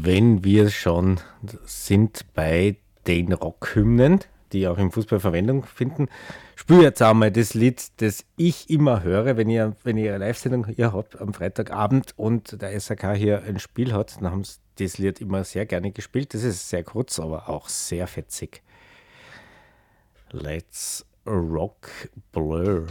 Wenn 0.01 0.43
wir 0.43 0.69
schon 0.69 1.19
sind 1.65 2.25
bei 2.33 2.77
den 3.05 3.33
Rockhymnen, 3.33 4.21
die 4.51 4.67
auch 4.67 4.77
im 4.77 4.91
Fußball 4.91 5.19
Verwendung 5.19 5.65
finden, 5.65 6.07
spüre 6.55 6.83
jetzt 6.83 7.01
einmal 7.01 7.31
das 7.31 7.53
Lied, 7.53 8.01
das 8.01 8.25
ich 8.37 8.69
immer 8.69 9.03
höre, 9.03 9.37
wenn 9.37 9.49
ihr, 9.49 9.75
wenn 9.83 9.97
ihr 9.97 10.15
eine 10.15 10.25
Live-Sendung 10.25 10.67
hier 10.67 10.93
habt 10.93 11.19
am 11.19 11.33
Freitagabend 11.33 12.13
und 12.17 12.61
der 12.61 12.79
SAK 12.79 13.15
hier 13.15 13.43
ein 13.43 13.59
Spiel 13.59 13.93
hat, 13.93 14.17
dann 14.17 14.31
haben 14.31 14.43
sie 14.43 14.57
das 14.77 14.97
Lied 14.97 15.21
immer 15.21 15.43
sehr 15.43 15.65
gerne 15.65 15.91
gespielt. 15.91 16.33
Das 16.33 16.43
ist 16.43 16.69
sehr 16.69 16.83
kurz, 16.83 17.19
aber 17.19 17.49
auch 17.49 17.67
sehr 17.69 18.07
fetzig. 18.07 18.61
Let's 20.31 21.05
Rock 21.25 21.89
Blur. 22.31 22.87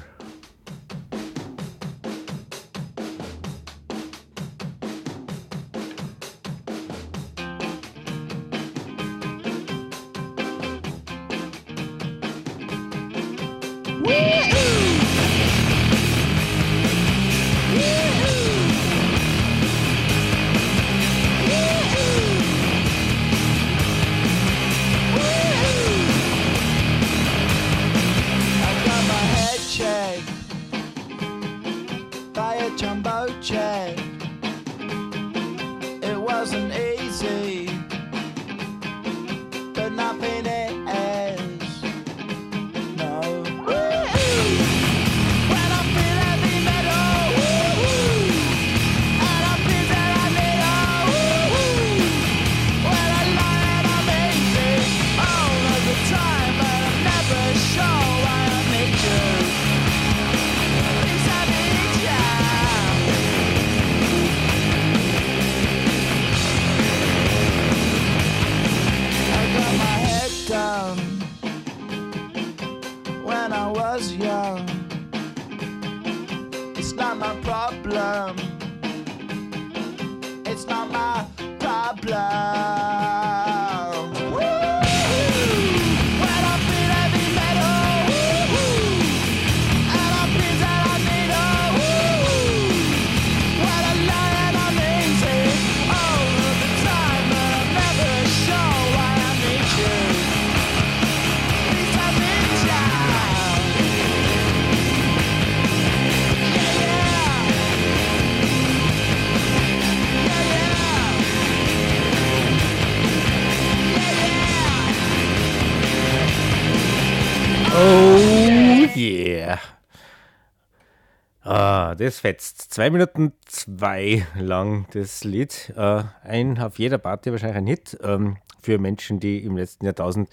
Das 121.95 122.21
fetzt. 122.21 122.73
Zwei 122.73 122.91
Minuten 122.91 123.33
zwei 123.47 124.27
lang 124.37 124.87
das 124.93 125.25
Lied. 125.25 125.73
Äh, 125.77 126.05
ein 126.23 126.59
auf 126.59 126.79
jeder 126.79 126.99
Party 126.99 127.31
wahrscheinlich 127.33 127.57
ein 127.57 127.67
Hit 127.67 127.99
ähm, 128.03 128.37
für 128.61 128.79
Menschen, 128.79 129.21
die 129.21 129.43
im 129.45 129.57
letzten 129.57 129.85
Jahrtausend 129.85 130.29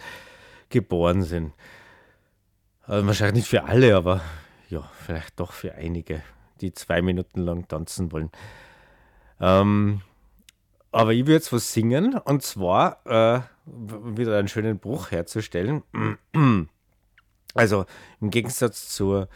geboren 0.69 1.24
sind. 1.24 1.54
Also 2.84 3.06
wahrscheinlich 3.08 3.43
nicht 3.43 3.50
für 3.50 3.63
alle, 3.63 3.95
aber 3.95 4.22
ja, 4.69 4.89
vielleicht 5.06 5.39
doch 5.39 5.52
für 5.52 5.76
einige, 5.76 6.22
die 6.62 6.74
zwei 6.74 7.02
Minuten 7.02 7.41
lang 7.41 7.67
tanzen 7.67 8.12
wollen. 8.12 8.32
Ähm, 9.39 10.02
aber 10.91 11.13
ich 11.13 11.22
würde 11.22 11.34
jetzt 11.34 11.54
was 11.54 11.72
singen 11.72 12.15
und 12.15 12.41
zwar 12.41 13.06
äh, 13.06 13.41
wieder 13.65 14.38
einen 14.38 14.48
schönen 14.48 14.80
Bruch 14.80 15.12
herzustellen. 15.12 15.84
Also 17.54 17.86
im 18.22 18.30
Gegensatz 18.30 18.89
zur 18.89 19.28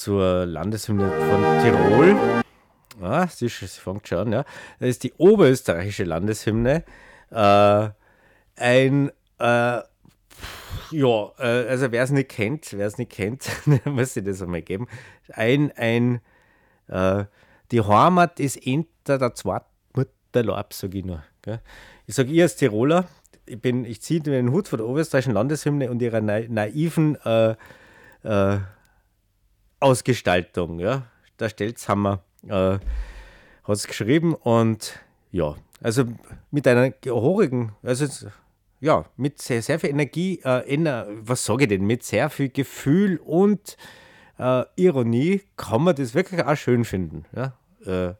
zur 0.00 0.46
Landeshymne 0.46 1.10
von 1.10 1.42
Tirol. 1.62 2.16
Ah, 3.02 3.26
sie, 3.26 3.48
sie 3.48 3.66
fängt 3.66 4.08
schon, 4.08 4.32
ja. 4.32 4.44
Das 4.78 4.88
ist 4.88 5.04
die 5.04 5.12
oberösterreichische 5.12 6.04
Landeshymne. 6.04 6.84
Äh, 7.30 7.88
ein, 8.56 9.10
äh, 9.38 9.80
ja, 10.90 11.32
äh, 11.38 11.68
also 11.68 11.92
wer 11.92 12.02
es 12.02 12.10
nicht 12.12 12.30
kennt, 12.30 12.72
wer 12.72 12.86
es 12.86 12.96
nicht 12.96 13.12
kennt, 13.12 13.50
muss 13.84 14.16
ich 14.16 14.24
das 14.24 14.40
einmal 14.40 14.62
geben. 14.62 14.88
Ein, 15.34 15.70
ein, 15.76 16.22
äh, 16.88 17.24
die 17.70 17.82
Heimat 17.82 18.40
ist 18.40 18.56
hinter 18.56 19.18
der 19.18 19.34
zweiten 19.34 19.66
Mutterleib, 19.94 20.72
sage 20.72 20.98
ich 20.98 21.04
nur. 21.04 21.22
Gell? 21.42 21.60
Ich 22.06 22.14
sage, 22.14 22.32
ich 22.32 22.40
als 22.40 22.56
Tiroler, 22.56 23.06
ich, 23.44 23.62
ich 23.62 24.00
ziehe 24.00 24.20
den 24.20 24.50
Hut 24.50 24.66
von 24.66 24.78
der 24.78 24.86
oberösterreichischen 24.86 25.34
Landeshymne 25.34 25.90
und 25.90 26.00
ihrer 26.00 26.22
naiven 26.22 27.16
äh, 27.22 27.54
äh, 28.22 28.60
Ausgestaltung. 29.80 30.78
Ja? 30.78 31.06
Der 31.38 31.48
Stelzhammer 31.48 32.22
äh, 32.46 32.50
hat 32.50 32.80
es 33.66 33.86
geschrieben 33.86 34.34
und 34.34 35.00
ja, 35.32 35.56
also 35.82 36.04
mit 36.50 36.66
einer 36.66 36.90
gehörigen, 36.90 37.72
also 37.82 38.06
ja, 38.80 39.04
mit 39.16 39.40
sehr, 39.40 39.62
sehr 39.62 39.78
viel 39.78 39.90
Energie, 39.90 40.40
äh, 40.44 40.72
ener, 40.72 41.06
was 41.10 41.44
sage 41.44 41.64
ich 41.64 41.68
denn, 41.68 41.86
mit 41.86 42.02
sehr 42.02 42.30
viel 42.30 42.48
Gefühl 42.48 43.18
und 43.18 43.76
äh, 44.38 44.64
Ironie 44.76 45.42
kann 45.56 45.82
man 45.82 45.94
das 45.94 46.14
wirklich 46.14 46.42
auch 46.44 46.56
schön 46.56 46.84
finden. 46.84 47.24
Ja? 47.34 47.56
Äh, 47.84 48.14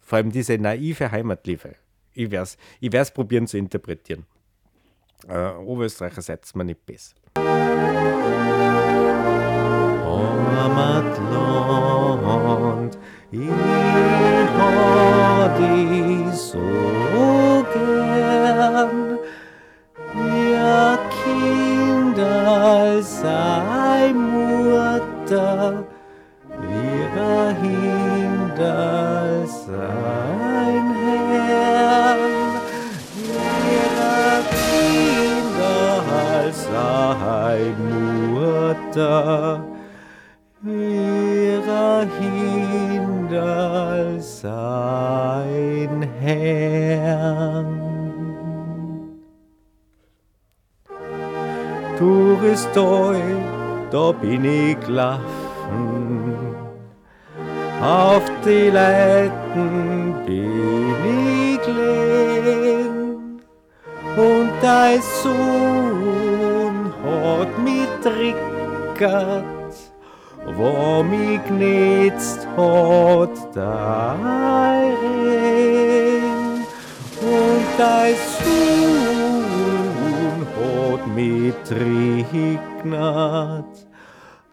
vor 0.00 0.16
allem 0.16 0.30
diese 0.30 0.58
naive 0.58 1.10
Heimatliebe. 1.10 1.74
Ich 2.12 2.30
werde 2.30 2.44
es 2.44 2.56
ich 2.80 3.14
probieren 3.14 3.46
zu 3.46 3.58
interpretieren. 3.58 4.26
Äh, 5.28 5.50
Oberösterreicher 5.50 6.22
seid 6.22 6.54
mir 6.54 6.64
nicht 6.64 6.84
besser. 6.86 7.14
Heimatland. 10.54 12.92
Ich 13.30 13.50
hab 14.58 15.56
dich 15.58 16.34
so 16.36 16.58
gern, 17.74 19.18
ja 20.52 20.98
Kinder 21.24 23.02
sei 23.02 24.12
Mutter, 24.12 25.84
ihrer 26.62 27.46
Hinder 27.60 29.46
sein 29.46 30.86
Herrn, 31.30 32.20
ihrer 33.24 34.36
Kinder 34.60 36.02
sei 36.52 37.60
Mutter 38.30 39.64
Hinder 42.20 43.94
sein 44.20 46.08
Herrn. 46.20 47.80
Touristoi, 51.98 53.22
da 53.90 54.12
bin 54.12 54.44
ich 54.44 54.78
gelaufen, 54.80 56.36
auf 57.80 58.24
die 58.44 58.70
Leiten 58.70 60.14
bin 60.26 60.94
ich 61.04 61.60
gelegen. 61.62 63.40
Und 64.16 64.50
dein 64.60 65.00
Sohn 65.22 66.92
hat 67.04 67.58
mich 67.64 67.88
trickert 68.02 69.53
wo 70.56 71.02
mich 71.02 71.44
genetzt 71.44 72.46
hat 72.56 73.54
darin. 73.54 74.24
Und 77.20 77.66
dein 77.78 78.14
Sohn 78.44 80.46
hat 80.56 81.02
mich 81.14 81.54
trignat, 81.64 82.54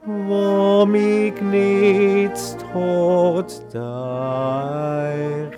wo 0.05 0.85
mich 0.85 1.33
gnädst 1.35 2.65
hat 2.73 3.61
dein 3.73 5.51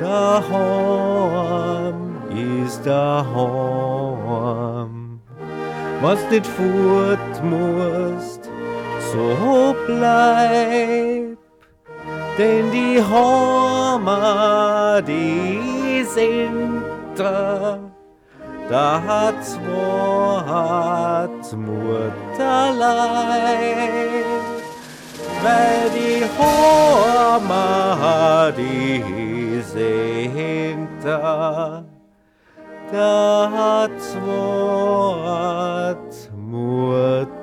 Daheim 0.00 1.96
ist 2.30 2.86
daheim, 2.86 3.97
was 6.00 6.18
nicht 6.30 6.46
fort 6.46 7.42
musst, 7.42 8.48
so 9.12 9.74
bleib, 9.86 11.36
denn 12.38 12.70
die 12.70 13.02
Heimat, 13.02 14.28
die 15.08 16.04
sind 16.04 16.82
da, 17.16 17.78
da 18.68 19.02
hat's 19.06 19.58
Wort 19.66 21.56
Mutterlein, 21.56 22.78
weil 25.42 25.90
die 25.98 26.24
Heimat, 26.38 27.78
die 28.56 29.60
sind 29.62 30.88
da, 31.02 31.84
da 32.92 33.50
hat's 33.52 34.14
Wort 34.16 35.58
Mutterlein. 36.36 37.38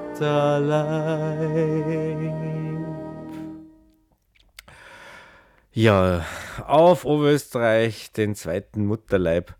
Ja, 5.73 6.25
auf 6.65 7.03
Oberösterreich, 7.05 8.11
den 8.13 8.33
zweiten 8.35 8.85
Mutterleib. 8.85 9.53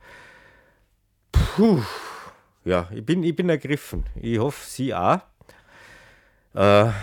Puh, 1.31 1.81
ja, 2.63 2.87
ich 2.91 3.05
bin, 3.05 3.23
ich 3.23 3.35
bin 3.35 3.49
ergriffen. 3.49 4.05
Ich 4.15 4.39
hoffe, 4.39 4.65
Sie 4.65 4.93
auch. 4.95 5.19
Äh, 6.53 6.87
ich 6.87 6.93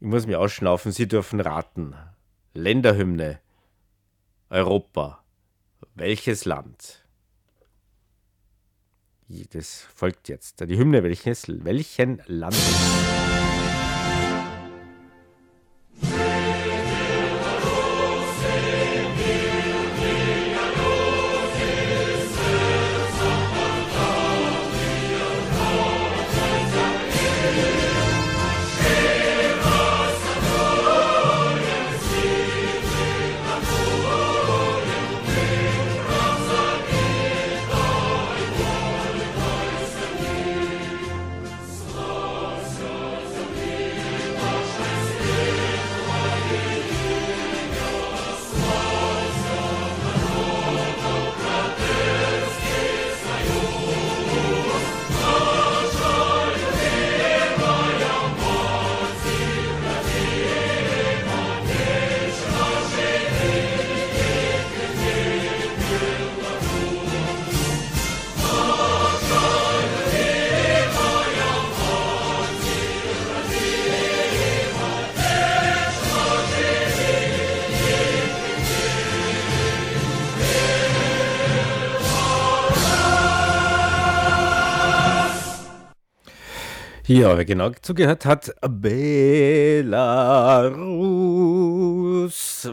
muss 0.00 0.26
mich 0.26 0.36
ausschnaufen, 0.36 0.92
Sie 0.92 1.06
dürfen 1.06 1.40
raten. 1.40 1.94
Länderhymne. 2.54 3.38
Europa. 4.50 5.22
Welches 5.94 6.44
Land? 6.46 7.07
Das 9.28 9.86
folgt 9.94 10.28
jetzt. 10.28 10.60
Die 10.60 10.78
Hymne 10.78 11.02
welches, 11.02 11.44
welchen 11.48 12.22
Landes? 12.26 13.37
Ja, 87.08 87.38
wer 87.38 87.44
genau 87.46 87.70
zugehört 87.70 88.26
hat, 88.26 88.54
Belarus 88.60 89.08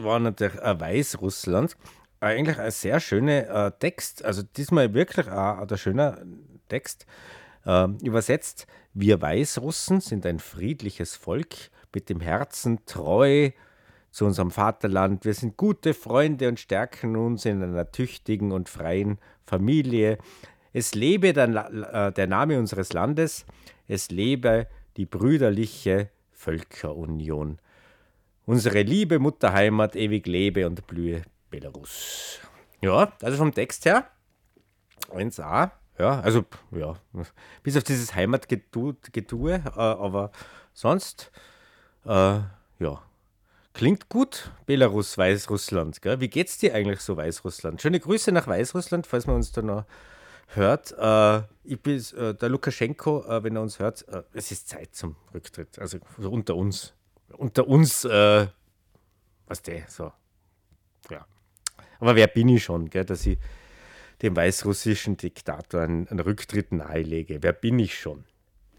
war 0.02 0.18
natürlich 0.18 0.60
Weißrussland. 0.60 1.74
Eigentlich 2.20 2.58
ein 2.58 2.70
sehr 2.70 3.00
schöner 3.00 3.48
äh, 3.48 3.72
Text, 3.78 4.22
also 4.22 4.42
diesmal 4.42 4.92
wirklich 4.92 5.26
ein, 5.28 5.66
ein 5.66 5.78
schöner 5.78 6.18
Text. 6.68 7.06
Äh, 7.64 7.88
übersetzt, 8.02 8.66
wir 8.92 9.22
Weißrussen 9.22 10.02
sind 10.02 10.26
ein 10.26 10.38
friedliches 10.38 11.16
Volk 11.16 11.54
mit 11.94 12.10
dem 12.10 12.20
Herzen 12.20 12.84
treu 12.84 13.52
zu 14.10 14.26
unserem 14.26 14.50
Vaterland. 14.50 15.24
Wir 15.24 15.32
sind 15.32 15.56
gute 15.56 15.94
Freunde 15.94 16.48
und 16.48 16.60
stärken 16.60 17.16
uns 17.16 17.46
in 17.46 17.62
einer 17.62 17.90
tüchtigen 17.90 18.52
und 18.52 18.68
freien 18.68 19.16
Familie. 19.46 20.18
Es 20.74 20.94
lebe 20.94 21.32
der, 21.32 21.48
äh, 21.48 22.12
der 22.12 22.26
Name 22.26 22.58
unseres 22.58 22.92
Landes, 22.92 23.46
es 23.88 24.10
lebe 24.10 24.66
die 24.96 25.06
brüderliche 25.06 26.10
Völkerunion. 26.32 27.58
Unsere 28.44 28.82
liebe 28.82 29.18
Mutterheimat 29.18 29.96
ewig 29.96 30.26
lebe 30.26 30.66
und 30.66 30.86
blühe 30.86 31.22
Belarus. 31.50 32.40
Ja, 32.80 33.12
also 33.22 33.38
vom 33.38 33.52
Text 33.52 33.84
her 33.84 34.08
1a, 35.10 35.70
ja, 35.98 36.20
also 36.20 36.44
ja, 36.72 36.94
bis 37.62 37.76
auf 37.76 37.84
dieses 37.84 38.14
Heimatgetue, 38.14 38.94
äh, 39.54 39.70
aber 39.78 40.30
sonst, 40.74 41.30
äh, 42.04 42.40
ja, 42.78 43.02
klingt 43.72 44.08
gut, 44.08 44.50
Belarus, 44.66 45.16
Weißrussland. 45.16 46.02
Gell? 46.02 46.20
Wie 46.20 46.28
geht's 46.28 46.58
dir 46.58 46.74
eigentlich 46.74 47.00
so, 47.00 47.16
Weißrussland? 47.16 47.80
Schöne 47.80 48.00
Grüße 48.00 48.32
nach 48.32 48.46
Weißrussland, 48.46 49.06
falls 49.06 49.26
wir 49.26 49.34
uns 49.34 49.52
da 49.52 49.62
noch 49.62 49.84
hört, 50.48 50.92
äh, 50.98 51.42
ich 51.64 51.80
bin, 51.80 52.02
äh, 52.16 52.34
der 52.34 52.48
Lukaschenko, 52.48 53.24
äh, 53.24 53.42
wenn 53.42 53.56
er 53.56 53.62
uns 53.62 53.78
hört, 53.78 54.06
äh, 54.08 54.22
es 54.32 54.50
ist 54.50 54.68
Zeit 54.68 54.94
zum 54.94 55.16
Rücktritt. 55.34 55.78
Also, 55.78 55.98
also 56.16 56.30
unter 56.30 56.56
uns. 56.56 56.94
Unter 57.36 57.66
uns, 57.66 58.04
äh, 58.04 58.46
was 59.46 59.62
der, 59.62 59.84
so. 59.88 60.12
Ja. 61.10 61.26
Aber 61.98 62.16
wer 62.16 62.26
bin 62.26 62.48
ich 62.48 62.64
schon, 62.64 62.88
gell, 62.88 63.04
dass 63.04 63.26
ich 63.26 63.38
dem 64.22 64.36
weißrussischen 64.36 65.16
Diktator 65.16 65.82
einen, 65.82 66.08
einen 66.08 66.20
Rücktritt 66.20 66.72
nahelege? 66.72 67.42
Wer 67.42 67.52
bin 67.52 67.78
ich 67.78 67.98
schon? 67.98 68.24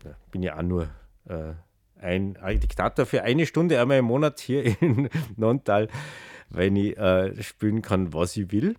Ja, 0.04 0.16
bin 0.32 0.44
ja 0.44 0.58
auch 0.58 0.64
nur 0.64 0.90
äh, 1.28 1.54
ein, 2.00 2.38
ein, 2.38 2.60
Diktator 2.60 3.06
für 3.06 3.24
eine 3.24 3.46
Stunde 3.46 3.80
einmal 3.82 4.00
im 4.00 4.06
Monat 4.06 4.40
hier 4.40 4.64
in 4.82 5.10
Nontal, 5.36 5.90
wenn 6.50 6.76
ich 6.76 6.98
äh, 6.98 7.42
spielen 7.44 7.82
kann, 7.82 8.14
was 8.14 8.38
ich 8.38 8.52
will. 8.52 8.76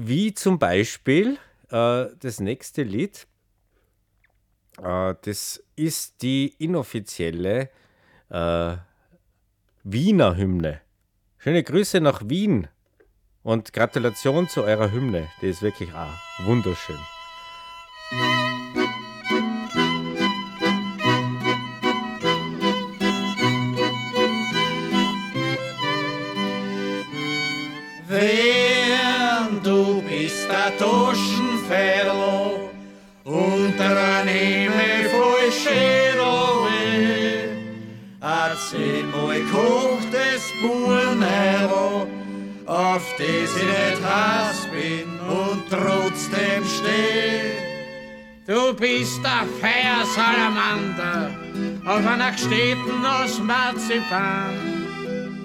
Wie 0.00 0.32
zum 0.32 0.60
Beispiel 0.60 1.38
äh, 1.70 2.06
das 2.20 2.38
nächste 2.38 2.84
Lied. 2.84 3.26
Äh, 4.80 5.16
das 5.22 5.60
ist 5.74 6.22
die 6.22 6.54
inoffizielle 6.58 7.68
äh, 8.30 8.76
Wiener 9.82 10.36
Hymne. 10.36 10.80
Schöne 11.38 11.64
Grüße 11.64 12.00
nach 12.00 12.22
Wien 12.24 12.68
und 13.42 13.72
Gratulation 13.72 14.48
zu 14.48 14.62
eurer 14.62 14.92
Hymne. 14.92 15.28
Die 15.42 15.48
ist 15.48 15.62
wirklich 15.62 15.92
ah, 15.92 16.16
wunderschön. 16.44 17.17
Erzählmal 38.78 39.40
kocht 39.50 40.12
das 40.12 40.52
Buhnero, 40.62 42.06
auf 42.66 43.14
das 43.18 43.28
ich 43.28 43.52
nicht 43.54 44.02
heiß 44.04 44.68
bin 44.70 45.08
und 45.28 45.62
trotzdem 45.68 46.62
steh. 46.64 47.58
Du 48.46 48.72
bist 48.74 49.20
der 49.24 49.46
Feiersalamander 49.60 51.30
auf 51.84 52.06
einer 52.06 52.38
Städten 52.38 53.04
aus 53.04 53.40
Marzipan. 53.40 54.54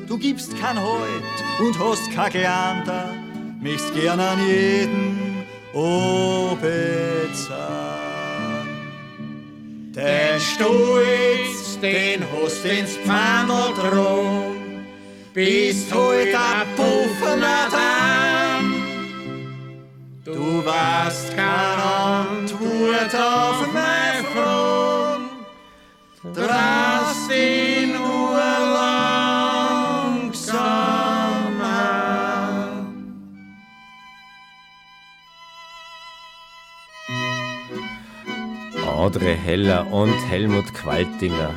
Du 0.07 0.17
gibst 0.17 0.55
kein 0.59 0.77
Halt 0.79 1.43
und 1.59 1.79
hast 1.79 2.11
kein 2.11 2.31
Gleander, 2.31 3.09
möchtest 3.59 3.95
gern 3.95 4.19
an 4.19 4.39
jeden 4.47 5.43
obezahn. 5.73 6.53
Den 9.95 10.39
Stolz, 10.39 11.62
den 11.83 12.25
hast 12.31 12.63
ins 12.65 12.95
Pfandl 12.95 13.73
drum, 13.75 14.55
bist 15.33 15.93
heute 15.93 16.37
ein 16.37 16.67
Puffenatan. 16.77 18.73
Du 20.23 20.65
warst 20.65 21.35
keine 21.35 21.83
Antwort 21.83 23.13
auf 23.13 23.67
meine 23.73 24.23
Frage, 24.33 25.23
drast 26.33 27.29
ihn 27.31 27.62
Audrey 39.03 39.35
Heller 39.35 39.91
und 39.91 40.13
Helmut 40.29 40.73
Qualtinger. 40.73 41.53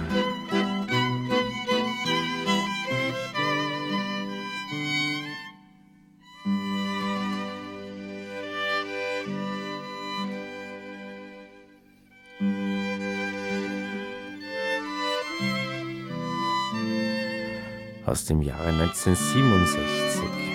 Aus 18.04 18.24
dem 18.24 18.42
Jahre 18.42 18.70
1967. 18.70 20.45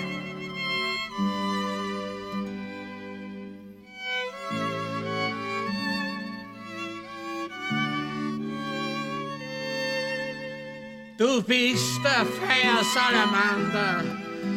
bist 11.51 11.99
der 12.01 12.25
Feiersalamander 12.25 14.05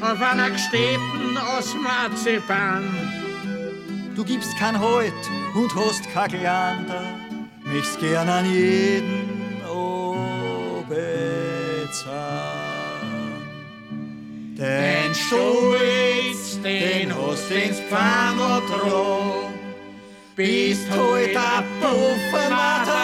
auf 0.00 0.22
einer 0.22 0.56
Städten 0.56 1.36
aus 1.36 1.74
Marzipan. 1.74 2.84
Du 4.14 4.22
gibst 4.22 4.56
kein 4.56 4.78
Halt 4.78 5.12
und 5.56 5.74
hast 5.74 6.08
kein 6.12 6.30
Gleander, 6.30 7.02
möchtest 7.64 7.98
gern 7.98 8.28
an 8.28 8.44
jeden 8.48 9.60
obezahn. 9.68 10.94
Den 14.56 15.12
Stolz, 15.12 16.60
den 16.62 17.12
hast 17.12 17.50
ins 17.50 17.80
Pfandl 17.88 18.62
drum, 18.68 19.52
bist 20.36 20.88
heute 20.92 21.40
ein 21.40 21.64
Puffenmatan. 21.80 22.94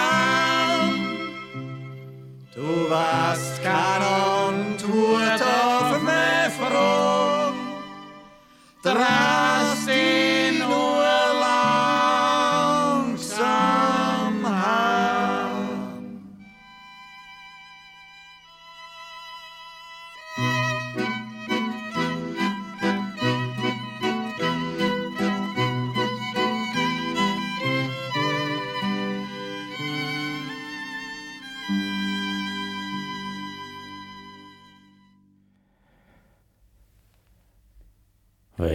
Du 2.55 2.89
warst 2.89 3.50
keine 3.63 4.07
Antwort 4.07 5.43
auf 5.43 6.03
meine 6.03 6.51
Frage, 6.51 7.55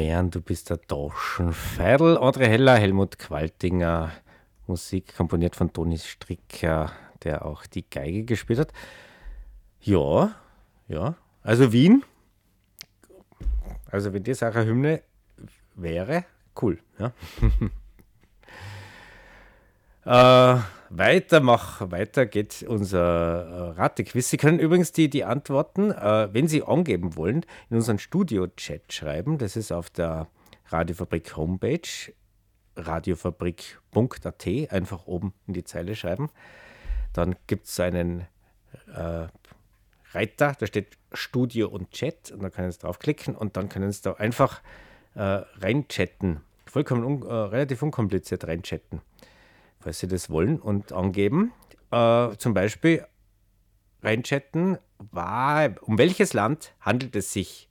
Jan, 0.06 0.30
du 0.30 0.40
bist 0.40 0.70
der 0.70 0.80
Taschenfeidel. 0.80 2.18
Audrey 2.18 2.46
Heller, 2.46 2.76
Helmut 2.76 3.18
Qualtinger. 3.18 4.12
Musik 4.68 5.16
komponiert 5.16 5.56
von 5.56 5.74
Toni 5.74 5.98
Stricker, 5.98 6.92
der 7.24 7.44
auch 7.44 7.66
die 7.66 7.90
Geige 7.90 8.24
gespielt 8.24 8.60
hat. 8.60 8.72
Ja, 9.82 10.36
ja. 10.88 11.16
Also 11.42 11.72
Wien. 11.72 12.04
Also 13.90 14.14
wenn 14.14 14.24
auch 14.24 14.56
eine 14.56 14.66
Hymne 14.66 15.02
wäre, 15.74 16.26
cool. 16.62 16.80
Ja. 17.00 17.12
Äh, 20.06 20.58
weiter, 20.92 21.40
mach, 21.40 21.90
weiter 21.90 22.28
geht 22.28 22.62
unser 22.62 23.00
äh, 23.00 23.72
Ratequiz. 23.72 24.30
Sie 24.30 24.38
können 24.38 24.60
übrigens 24.60 24.92
die, 24.92 25.10
die 25.10 25.24
Antworten, 25.24 25.92
äh, 25.92 26.30
wenn 26.32 26.48
Sie 26.48 26.62
angeben 26.62 27.16
wollen, 27.16 27.44
in 27.72 27.78
unseren 27.78 27.98
Studio-Chat 27.98 28.94
schreiben. 28.94 29.40
Das 29.40 29.56
ist 29.56 29.72
auf 29.72 29.90
der 29.90 30.28
Radiofabrik 30.68 31.36
Homepage, 31.36 32.14
radiofabrik.at, 32.76 34.48
einfach 34.72 35.08
oben 35.08 35.34
in 35.48 35.54
die 35.54 35.64
Zeile 35.64 35.96
schreiben. 35.96 36.30
Dann 37.14 37.36
gibt 37.48 37.66
es 37.66 37.80
einen 37.80 38.28
äh, 38.94 39.28
Reiter, 40.12 40.54
da 40.60 40.68
steht 40.68 40.98
Studio 41.14 41.68
und 41.68 41.90
Chat 41.90 42.30
und 42.30 42.44
da 42.44 42.52
können 42.52 42.72
Sie 42.72 42.78
draufklicken 42.78 43.36
und 43.36 43.58
dann 43.58 43.70
können 43.70 43.92
Sie 43.92 44.04
da 44.04 44.14
einfach 44.14 44.62
äh, 45.16 45.22
reinchatten. 45.22 46.42
Vollkommen 46.68 47.04
un 47.04 47.24
äh, 47.24 47.34
relativ 47.34 47.82
unkompliziert 47.82 48.46
reinchatten 48.48 49.02
falls 49.86 50.00
Sie 50.00 50.08
das 50.08 50.32
wollen 50.32 50.60
und 50.60 50.92
angeben. 50.94 51.54
Äh, 51.92 52.36
zum 52.38 52.56
Beispiel 52.56 53.06
reinchatten, 54.02 54.80
war, 54.98 55.76
um 55.84 56.00
welches 56.00 56.34
Land 56.34 56.74
handelt 56.80 57.16
es 57.16 57.32
sich? 57.32 57.70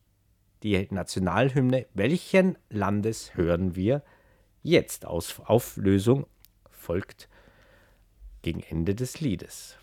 Die 0.62 0.86
Nationalhymne, 0.90 1.86
welchen 1.92 2.56
Landes 2.70 3.34
hören 3.34 3.74
wir 3.74 4.04
jetzt? 4.62 5.06
Aus 5.06 5.40
Auflösung 5.40 6.26
folgt 6.70 7.28
gegen 8.42 8.60
Ende 8.60 8.94
des 8.94 9.20
Liedes. 9.20 9.76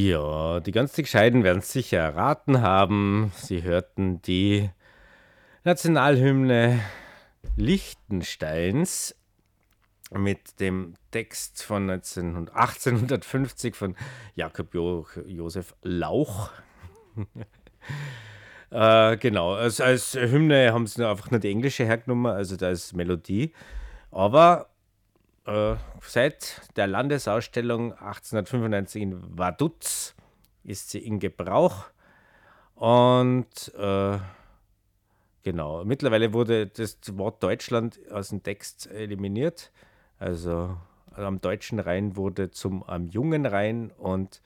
Ja, 0.00 0.60
die 0.60 0.70
ganz 0.70 0.94
Gescheiden 0.94 1.42
werden 1.42 1.58
es 1.58 1.72
sicher 1.72 1.98
erraten 1.98 2.62
haben. 2.62 3.32
Sie 3.34 3.64
hörten 3.64 4.22
die 4.22 4.70
Nationalhymne 5.64 6.78
Liechtensteins 7.56 9.16
mit 10.12 10.60
dem 10.60 10.94
Text 11.10 11.64
von 11.64 11.86
19, 11.86 12.48
1850 12.48 13.74
von 13.74 13.96
Jakob 14.36 14.72
jo 14.72 15.04
Josef 15.26 15.74
Lauch. 15.82 16.50
Äh, 18.70 19.16
genau, 19.16 19.54
also 19.54 19.82
als 19.82 20.12
Hymne 20.12 20.74
haben 20.74 20.86
sie 20.86 21.02
einfach 21.02 21.30
nur 21.30 21.40
die 21.40 21.48
englische 21.48 21.86
hergenommen, 21.86 22.26
also 22.30 22.54
da 22.54 22.68
ist 22.68 22.92
Melodie. 22.92 23.54
Aber 24.10 24.67
äh, 25.48 25.76
seit 26.02 26.60
der 26.76 26.86
Landesausstellung 26.86 27.92
1895 27.92 29.02
in 29.02 29.38
Vaduz 29.38 30.14
ist 30.62 30.90
sie 30.90 30.98
in 30.98 31.18
Gebrauch. 31.18 31.86
Und 32.74 33.72
äh, 33.76 34.18
genau, 35.42 35.84
mittlerweile 35.84 36.32
wurde 36.34 36.66
das 36.66 36.98
Wort 37.12 37.42
Deutschland 37.42 37.98
aus 38.10 38.28
dem 38.28 38.42
Text 38.42 38.88
eliminiert. 38.90 39.72
Also 40.18 40.76
am 41.16 41.40
deutschen 41.40 41.80
Rhein 41.80 42.16
wurde 42.16 42.50
zum 42.50 42.82
am 42.84 43.06
jungen 43.06 43.46
Rhein 43.46 43.90
und 43.92 44.42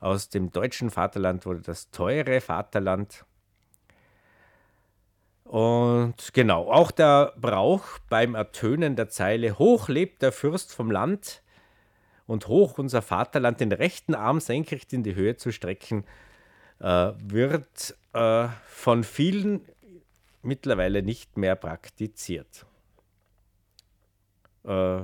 aus 0.00 0.30
dem 0.30 0.50
deutschen 0.50 0.90
Vaterland 0.90 1.46
wurde 1.46 1.60
das 1.60 1.90
teure 1.90 2.40
Vaterland. 2.40 3.24
Und 5.44 6.32
genau, 6.32 6.70
auch 6.70 6.90
der 6.90 7.34
Brauch 7.40 7.98
beim 8.08 8.34
Ertönen 8.34 8.96
der 8.96 9.08
Zeile 9.08 9.58
Hoch 9.58 9.88
lebt 9.88 10.22
der 10.22 10.32
Fürst 10.32 10.74
vom 10.74 10.90
Land 10.90 11.42
und 12.26 12.48
hoch 12.48 12.78
unser 12.78 13.02
Vaterland 13.02 13.60
den 13.60 13.72
rechten 13.72 14.14
Arm 14.14 14.40
senkrecht 14.40 14.92
in 14.92 15.02
die 15.02 15.14
Höhe 15.14 15.36
zu 15.36 15.52
strecken, 15.52 16.04
äh, 16.78 17.12
wird 17.18 17.96
äh, 18.12 18.48
von 18.66 19.04
vielen 19.04 19.62
mittlerweile 20.42 21.02
nicht 21.02 21.36
mehr 21.36 21.56
praktiziert. 21.56 22.66
Äh, 24.64 25.02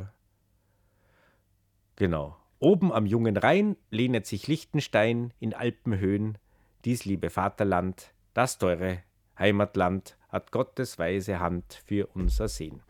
genau. 1.97 2.37
Oben 2.61 2.93
am 2.93 3.07
jungen 3.07 3.37
Rhein 3.37 3.77
lehnet 3.91 4.27
sich 4.27 4.49
Liechtenstein 4.49 5.33
in 5.39 5.55
Alpenhöhen, 5.55 6.39
dies 6.85 7.05
liebe 7.05 7.31
Vaterland, 7.31 8.13
das 8.35 8.59
teure 8.59 9.03
Heimatland, 9.39 10.17
hat 10.29 10.53
Gottes 10.53 10.99
weise 10.99 11.41
Hand 11.41 11.83
für 11.87 12.09
unser 12.15 12.49
Sehen. 12.49 12.81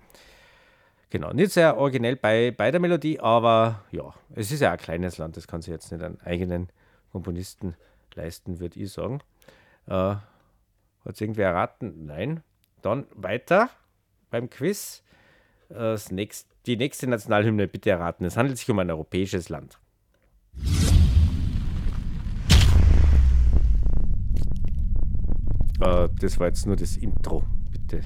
Genau, 1.11 1.33
nicht 1.33 1.53
sehr 1.53 1.77
originell 1.77 2.17
bei, 2.17 2.51
bei 2.51 2.71
der 2.71 2.81
Melodie, 2.81 3.19
aber 3.21 3.85
ja, 3.91 4.13
es 4.35 4.53
ist 4.53 4.61
ja 4.61 4.73
ein 4.73 4.79
kleines 4.79 5.17
Land, 5.17 5.37
das 5.37 5.47
kann 5.47 5.63
sich 5.63 5.71
jetzt 5.71 5.91
nicht 5.91 6.03
einen 6.03 6.21
eigenen 6.21 6.69
Komponisten 7.13 7.75
leisten, 8.15 8.61
würde 8.61 8.79
ich 8.79 8.93
sagen. 8.93 9.21
Äh, 9.87 9.93
Hat 9.93 10.23
es 11.07 11.21
irgendwer 11.21 11.49
erraten? 11.49 12.07
Nein. 12.07 12.43
Dann 12.83 13.07
weiter 13.15 13.71
beim 14.31 14.51
Quiz. 14.51 15.03
Das 15.71 16.11
nächst, 16.11 16.49
die 16.67 16.77
nächste 16.77 17.07
Nationalhymne 17.07 17.69
bitte 17.69 17.91
erraten. 17.91 18.25
Es 18.25 18.37
handelt 18.37 18.59
sich 18.59 18.71
um 18.71 18.79
ein 18.79 18.91
europäisches 18.91 19.49
Land. 19.49 19.79
Äh, 25.81 26.09
das 26.21 26.39
war 26.39 26.49
jetzt 26.49 26.67
nur 26.67 26.77
das 26.77 26.97
Intro, 26.97 27.45
bitte. 27.71 28.03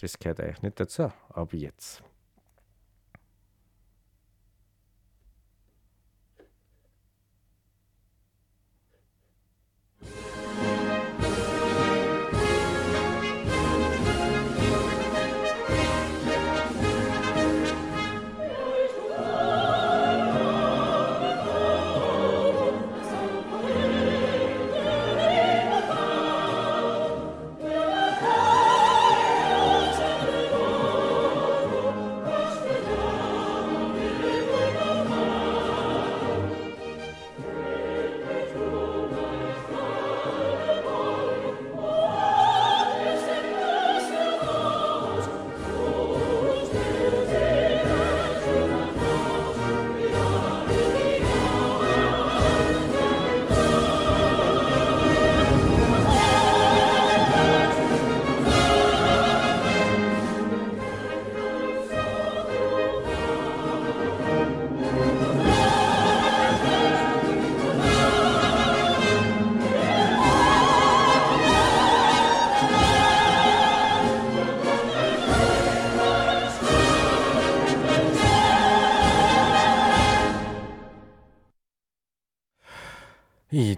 Das 0.00 0.18
gehört 0.18 0.40
eigentlich 0.40 0.62
nicht 0.62 0.80
dazu, 0.80 1.10
aber 1.30 1.54
jetzt. 1.56 2.02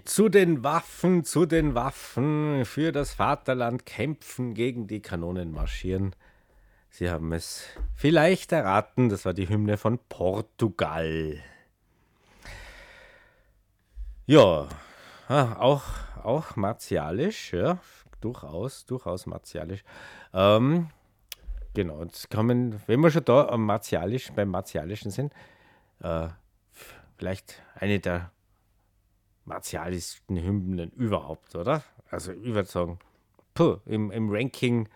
Zu 0.05 0.29
den 0.29 0.63
Waffen, 0.63 1.23
zu 1.23 1.45
den 1.45 1.75
Waffen, 1.75 2.65
für 2.65 2.91
das 2.91 3.13
Vaterland 3.13 3.85
kämpfen, 3.85 4.55
gegen 4.55 4.87
die 4.87 5.01
Kanonen 5.01 5.51
marschieren. 5.51 6.15
Sie 6.89 7.11
haben 7.11 7.31
es 7.31 7.63
vielleicht 7.93 8.53
erraten, 8.53 9.09
das 9.09 9.23
war 9.23 9.35
die 9.35 9.47
Hymne 9.47 9.77
von 9.77 9.99
Portugal. 10.09 11.43
Ja, 14.25 14.67
auch, 15.29 15.83
auch 16.23 16.55
martialisch, 16.55 17.53
ja, 17.53 17.77
durchaus, 18.19 18.87
durchaus 18.87 19.27
martialisch. 19.27 19.83
Ähm, 20.33 20.87
genau, 21.75 22.01
jetzt 22.01 22.31
kommen, 22.31 22.81
wenn 22.87 23.01
wir 23.01 23.11
schon 23.11 23.25
da 23.25 23.55
martialisch, 23.55 24.31
beim 24.31 24.49
martialischen 24.49 25.11
sind, 25.11 25.33
äh, 26.01 26.29
vielleicht 27.15 27.61
eine 27.75 27.99
der 27.99 28.31
martialischsten 29.47 30.37
Hymnen 30.37 30.91
überhaupt, 30.91 31.55
oder? 31.55 31.83
Also 32.11 32.33
sagen, 32.65 32.99
puh, 33.53 33.77
im, 33.85 34.11
im 34.11 34.29
Ranking 34.29 34.87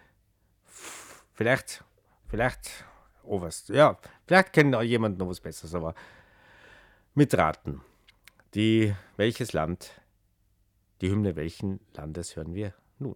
vielleicht, 1.33 1.83
vielleicht 2.27 2.85
oberst. 3.23 3.69
Ja, 3.69 3.97
vielleicht 4.27 4.53
kennt 4.53 4.75
auch 4.75 4.81
jemand 4.81 5.17
noch 5.17 5.27
was 5.27 5.39
Besseres, 5.39 5.73
aber 5.73 5.95
mitraten. 7.15 7.81
Die, 8.53 8.93
welches 9.15 9.53
Land, 9.53 10.01
die 10.99 11.09
Hymne 11.09 11.35
welchen 11.35 11.79
Landes 11.93 12.35
hören 12.35 12.53
wir 12.53 12.73
nun? 12.99 13.15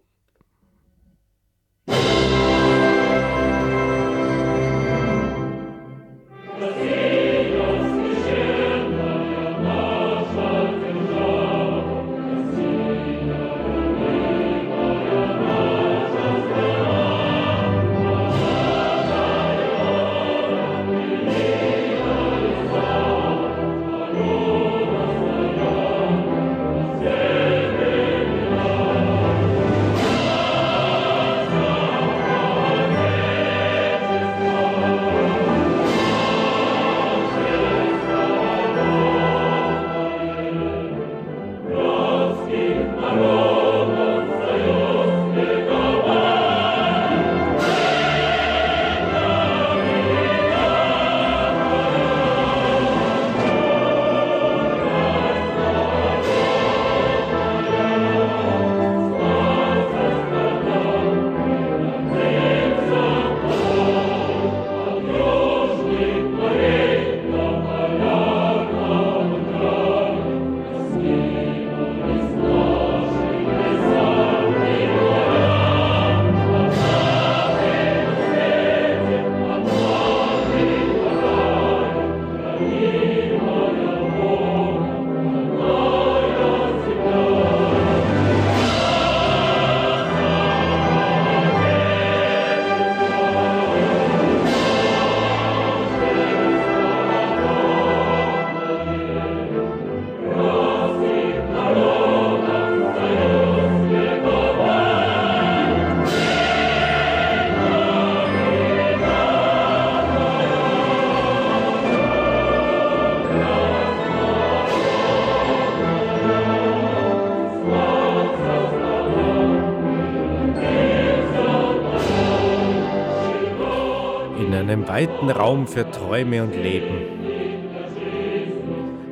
Weiten 125.06 125.30
Raum 125.30 125.66
für 125.66 125.90
Träume 125.90 126.42
und 126.42 126.54
Leben, 126.54 126.98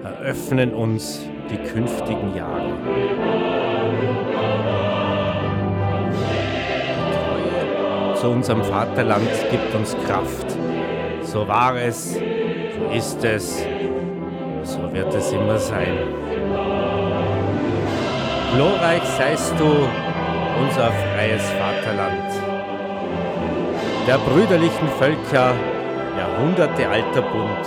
eröffnen 0.02 0.74
uns 0.74 1.24
die 1.50 1.56
künftigen 1.56 2.34
Jahre. 2.34 2.72
Die 7.00 7.14
Treue 7.14 8.14
zu 8.14 8.28
unserem 8.28 8.64
Vaterland 8.64 9.28
gibt 9.50 9.74
uns 9.74 9.96
Kraft. 10.06 10.46
So 11.22 11.46
war 11.46 11.76
es, 11.76 12.14
so 12.14 12.92
ist 12.92 13.24
es, 13.24 13.64
so 14.64 14.92
wird 14.92 15.14
es 15.14 15.32
immer 15.32 15.58
sein. 15.58 15.96
Glorreich 18.54 19.04
seist 19.18 19.54
du, 19.58 19.88
unser 20.60 20.90
freies 20.90 21.42
Vaterland. 21.52 22.32
Der 24.06 24.18
brüderlichen 24.18 24.88
Völker, 24.98 25.54
Jahrhunderte 26.34 26.88
alter 26.88 27.22
Bund. 27.22 27.64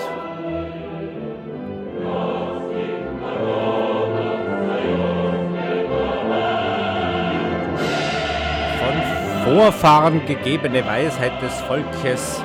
Von 8.79 9.53
Vorfahren 9.53 10.25
gegebene 10.25 10.85
Weisheit 10.85 11.41
des 11.41 11.53
Volkes, 11.61 12.43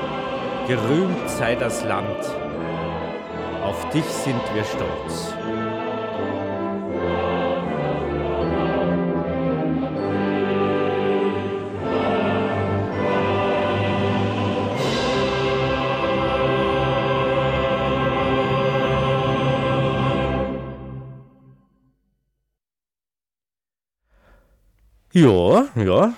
gerühmt 0.68 1.28
sei 1.28 1.56
das 1.56 1.82
Land. 1.84 2.06
Auf 3.64 3.88
dich 3.90 4.04
sind 4.04 4.40
wir 4.54 4.62
stolz. 4.62 5.34
Ja, 25.12 25.68
ja. 25.76 26.14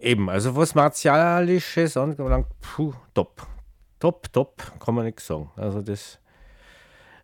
Eben, 0.00 0.28
also 0.28 0.54
was 0.54 0.74
Martialisches 0.74 1.96
angelangt, 1.96 2.48
puh, 2.60 2.92
top. 3.14 3.46
Top, 3.98 4.30
top, 4.32 4.62
kann 4.80 4.94
man 4.94 5.06
nichts 5.06 5.26
sagen. 5.26 5.50
Also 5.56 5.80
das. 5.80 6.18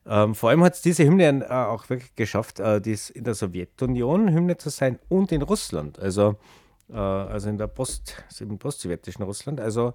Ähm, 0.06 0.34
vor 0.34 0.48
allem 0.48 0.64
hat 0.64 0.74
es 0.74 0.80
diese 0.80 1.04
Hymne 1.04 1.44
äh, 1.44 1.52
auch 1.52 1.90
wirklich 1.90 2.14
geschafft, 2.16 2.58
äh, 2.58 2.80
dies 2.80 3.10
in 3.10 3.24
der 3.24 3.34
Sowjetunion 3.34 4.32
Hymne 4.32 4.56
zu 4.56 4.70
sein 4.70 4.98
und 5.10 5.30
in 5.30 5.42
Russland. 5.42 5.98
Also, 5.98 6.36
äh, 6.88 6.96
also 6.96 7.50
in 7.50 7.58
der 7.58 7.66
Post, 7.66 8.24
im 8.40 8.58
postsowjetischen 8.58 9.24
Russland. 9.24 9.60
Also 9.60 9.92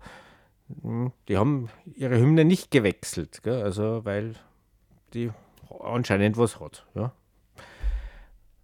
mh, 0.68 0.84
hm, 0.84 1.12
die 1.28 1.38
haben 1.38 1.70
ihre 1.96 2.20
Hymne 2.20 2.46
nicht 2.46 2.70
gewechselt, 2.70 3.42
gell? 3.42 3.64
also 3.64 4.06
weil 4.06 4.36
die 5.16 5.32
anscheinend 5.80 6.38
was 6.38 6.60
hat. 6.60 6.86
Ja. 6.94 7.12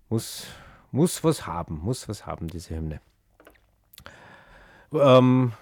Muss, 0.10 0.46
muss 0.92 1.24
was 1.24 1.48
haben, 1.48 1.80
muss 1.80 2.08
was 2.10 2.26
haben, 2.26 2.48
diese 2.48 2.76
Hymne. 2.76 3.02
Ähm, 4.94 5.54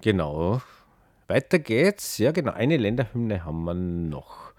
genau. 0.00 0.62
Weiter 1.28 1.58
geht's. 1.58 2.18
Ja, 2.18 2.32
genau. 2.32 2.52
Eine 2.52 2.76
Länderhymne 2.76 3.44
haben 3.44 3.64
wir 3.64 3.74
noch 3.74 4.52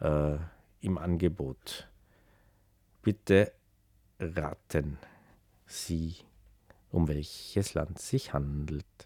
äh, 0.00 0.36
im 0.80 0.98
Angebot. 0.98 1.88
Bitte 3.02 3.52
raten 4.20 4.98
Sie, 5.66 6.16
um 6.90 7.08
welches 7.08 7.74
Land 7.74 7.98
sich 7.98 8.32
handelt. 8.32 9.05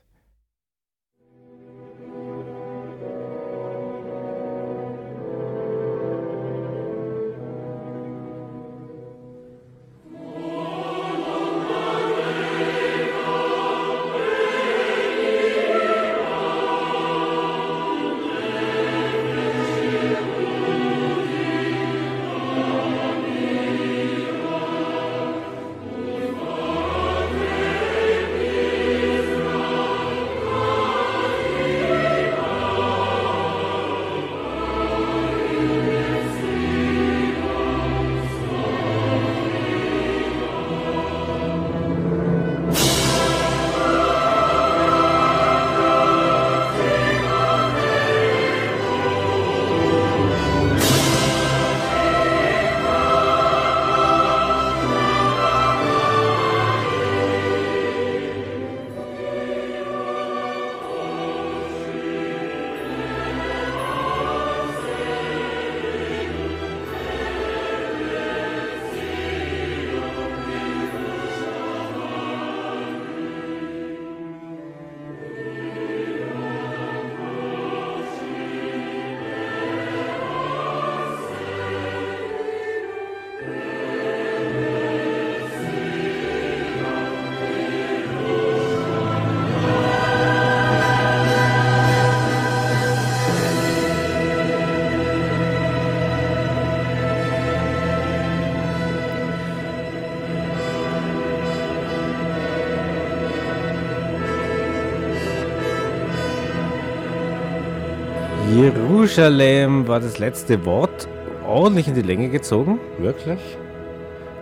Jerusalem 109.11 109.89
war 109.89 109.99
das 109.99 110.21
letzte 110.21 110.65
Wort. 110.65 111.09
Ordentlich 111.45 111.89
in 111.89 111.97
die 111.97 112.03
Länge 112.03 112.29
gezogen, 112.29 112.79
wirklich. 112.99 113.41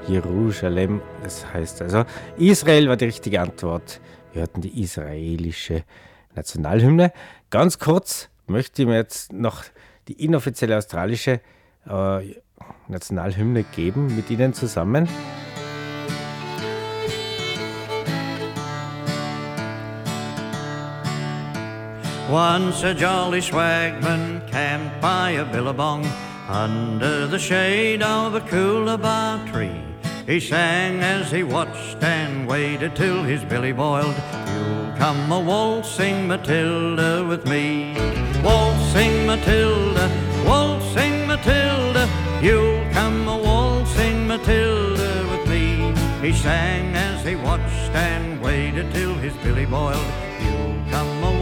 Jerusalem, 0.06 1.00
das 1.22 1.50
heißt 1.54 1.80
also, 1.80 2.04
Israel 2.36 2.86
war 2.90 2.98
die 2.98 3.06
richtige 3.06 3.40
Antwort. 3.40 3.98
Wir 4.34 4.42
hatten 4.42 4.60
die 4.60 4.82
israelische 4.82 5.84
Nationalhymne. 6.34 7.14
Ganz 7.48 7.78
kurz 7.78 8.28
möchte 8.46 8.82
ich 8.82 8.88
mir 8.88 8.96
jetzt 8.96 9.32
noch 9.32 9.64
die 10.06 10.22
inoffizielle 10.22 10.76
australische 10.76 11.40
äh, 11.88 12.34
Nationalhymne 12.88 13.64
geben 13.74 14.14
mit 14.16 14.28
Ihnen 14.28 14.52
zusammen. 14.52 15.08
Once 22.28 22.82
a 22.82 22.92
jolly 22.92 23.40
swagman 23.40 24.46
camped 24.50 25.00
by 25.00 25.30
a 25.30 25.44
billabong 25.46 26.04
under 26.46 27.26
the 27.26 27.38
shade 27.38 28.02
of 28.02 28.34
a 28.34 28.40
coolabah 28.40 29.50
tree. 29.50 29.80
He 30.26 30.38
sang 30.38 31.00
as 31.00 31.30
he 31.30 31.42
watched 31.42 32.02
and 32.02 32.46
waited 32.46 32.94
till 32.94 33.22
his 33.22 33.42
billy 33.44 33.72
boiled. 33.72 34.14
You'll 34.14 34.92
come 34.98 35.32
a 35.32 35.40
waltzing 35.40 36.28
Matilda 36.28 37.24
with 37.26 37.46
me. 37.46 37.96
Waltzing 38.44 39.26
Matilda, 39.26 40.10
waltzing 40.46 41.26
Matilda, 41.26 42.06
you'll 42.42 42.84
come 42.92 43.26
a 43.26 43.38
waltzing 43.38 44.26
Matilda 44.26 45.26
with 45.30 45.48
me. 45.48 45.94
He 46.20 46.34
sang 46.36 46.94
as 46.94 47.24
he 47.24 47.36
watched 47.36 47.94
and 47.94 48.38
waited 48.42 48.92
till 48.92 49.14
his 49.14 49.32
billy 49.38 49.64
boiled. 49.64 50.12
You'll 50.42 50.76
come 50.90 51.24
a 51.24 51.37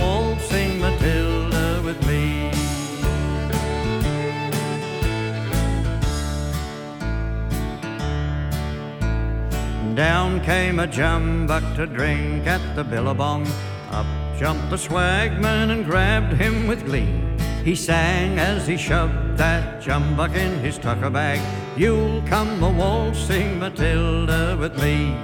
Down 9.97 10.43
came 10.43 10.79
a 10.79 10.87
jumbuck 10.87 11.75
to 11.77 11.87
drink 11.87 12.47
at 12.47 12.61
the 12.77 12.85
billabong. 12.85 13.47
Up 13.91 14.05
jumped 14.39 14.69
the 14.69 14.77
swagman 14.77 15.71
and 15.71 15.87
grabbed 15.87 16.35
him 16.35 16.67
with 16.67 16.85
glee. 16.85 17.19
He 17.65 17.75
sang 17.75 18.39
as 18.39 18.67
he 18.67 18.77
shoved 18.77 19.39
that 19.39 19.83
jumbuck 19.83 20.35
in 20.35 20.59
his 20.59 20.77
tucker 20.77 21.09
bag. 21.09 21.41
You'll 21.79 22.21
come 22.27 22.63
a 22.63 22.71
waltzing 22.71 23.59
Matilda 23.59 24.59
with 24.61 24.79
me. 24.83 25.17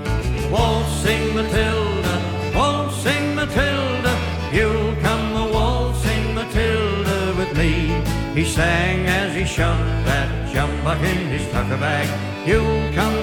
Waltzing 0.51 1.35
Matilda, 1.35 2.53
waltzing 2.55 3.35
Matilda. 3.35 4.19
You'll 4.55 4.97
come 5.03 5.37
a 5.37 5.53
waltzing 5.53 6.35
Matilda 6.35 7.35
with 7.37 7.55
me. 7.59 8.03
He 8.35 8.47
sang 8.47 9.07
as 9.07 9.35
he 9.35 9.45
shoved 9.45 10.07
that 10.07 10.51
jumbuck 10.51 11.03
in 11.05 11.27
his 11.27 11.47
tucker 11.53 11.77
bag. 11.77 12.09
You'll 12.49 12.91
come 12.95 13.22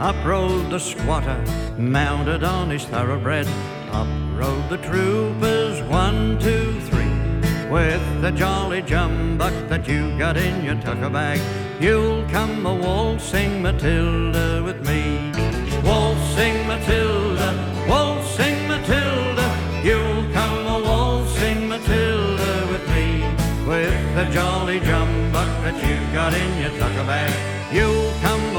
Up 0.00 0.16
rode 0.24 0.70
the 0.70 0.78
squatter, 0.78 1.44
mounted 1.76 2.42
on 2.42 2.70
his 2.70 2.86
thoroughbred. 2.86 3.46
Up 3.92 4.08
rode 4.34 4.66
the 4.70 4.78
troopers, 4.78 5.82
one, 5.82 6.38
two, 6.38 6.80
three. 6.88 7.12
With 7.68 8.22
the 8.22 8.30
jolly 8.30 8.80
jumbuck 8.80 9.68
that 9.68 9.86
you 9.86 10.16
got 10.16 10.38
in 10.38 10.64
your 10.64 10.76
tucker 10.76 11.10
bag, 11.10 11.38
you'll 11.78 12.26
come 12.30 12.64
a 12.64 12.74
waltzing 12.74 13.60
Matilda 13.60 14.62
with 14.64 14.80
me. 14.88 15.32
Waltzing 15.84 16.66
Matilda, 16.66 17.50
waltzing 17.86 18.68
Matilda, 18.68 19.48
you'll 19.84 20.24
come 20.32 20.66
a 20.66 20.80
waltzing 20.82 21.68
Matilda 21.68 22.66
with 22.72 22.88
me. 22.88 23.20
With 23.68 24.14
the 24.14 24.24
jolly 24.32 24.80
jumbuck 24.80 25.50
that 25.62 25.76
you 25.86 25.96
got 26.14 26.32
in 26.32 26.62
your 26.62 26.70
tucker 26.78 27.04
bag, 27.04 27.32
you'll 27.70 28.14
come 28.22 28.49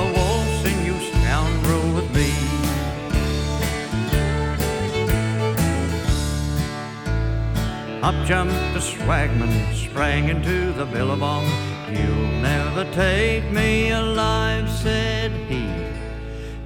Up 8.02 8.16
jumped 8.26 8.56
the 8.74 8.80
swagman, 8.80 9.74
sprang 9.76 10.30
into 10.30 10.74
the 10.74 10.86
billabong. 10.86 11.46
You'll 11.88 12.42
never 12.42 12.84
take 12.94 13.44
me 13.52 13.92
alive, 13.92 14.68
said 14.72 15.32
he. 15.48 15.70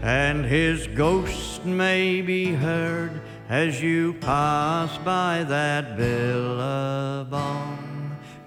And 0.01 0.45
his 0.45 0.87
ghost 0.87 1.65
may 1.65 2.21
be 2.21 2.53
heard 2.53 3.19
as 3.49 3.81
you 3.81 4.13
pass 4.13 4.97
by 4.99 5.43
that 5.43 5.97
billabong. 5.97 7.75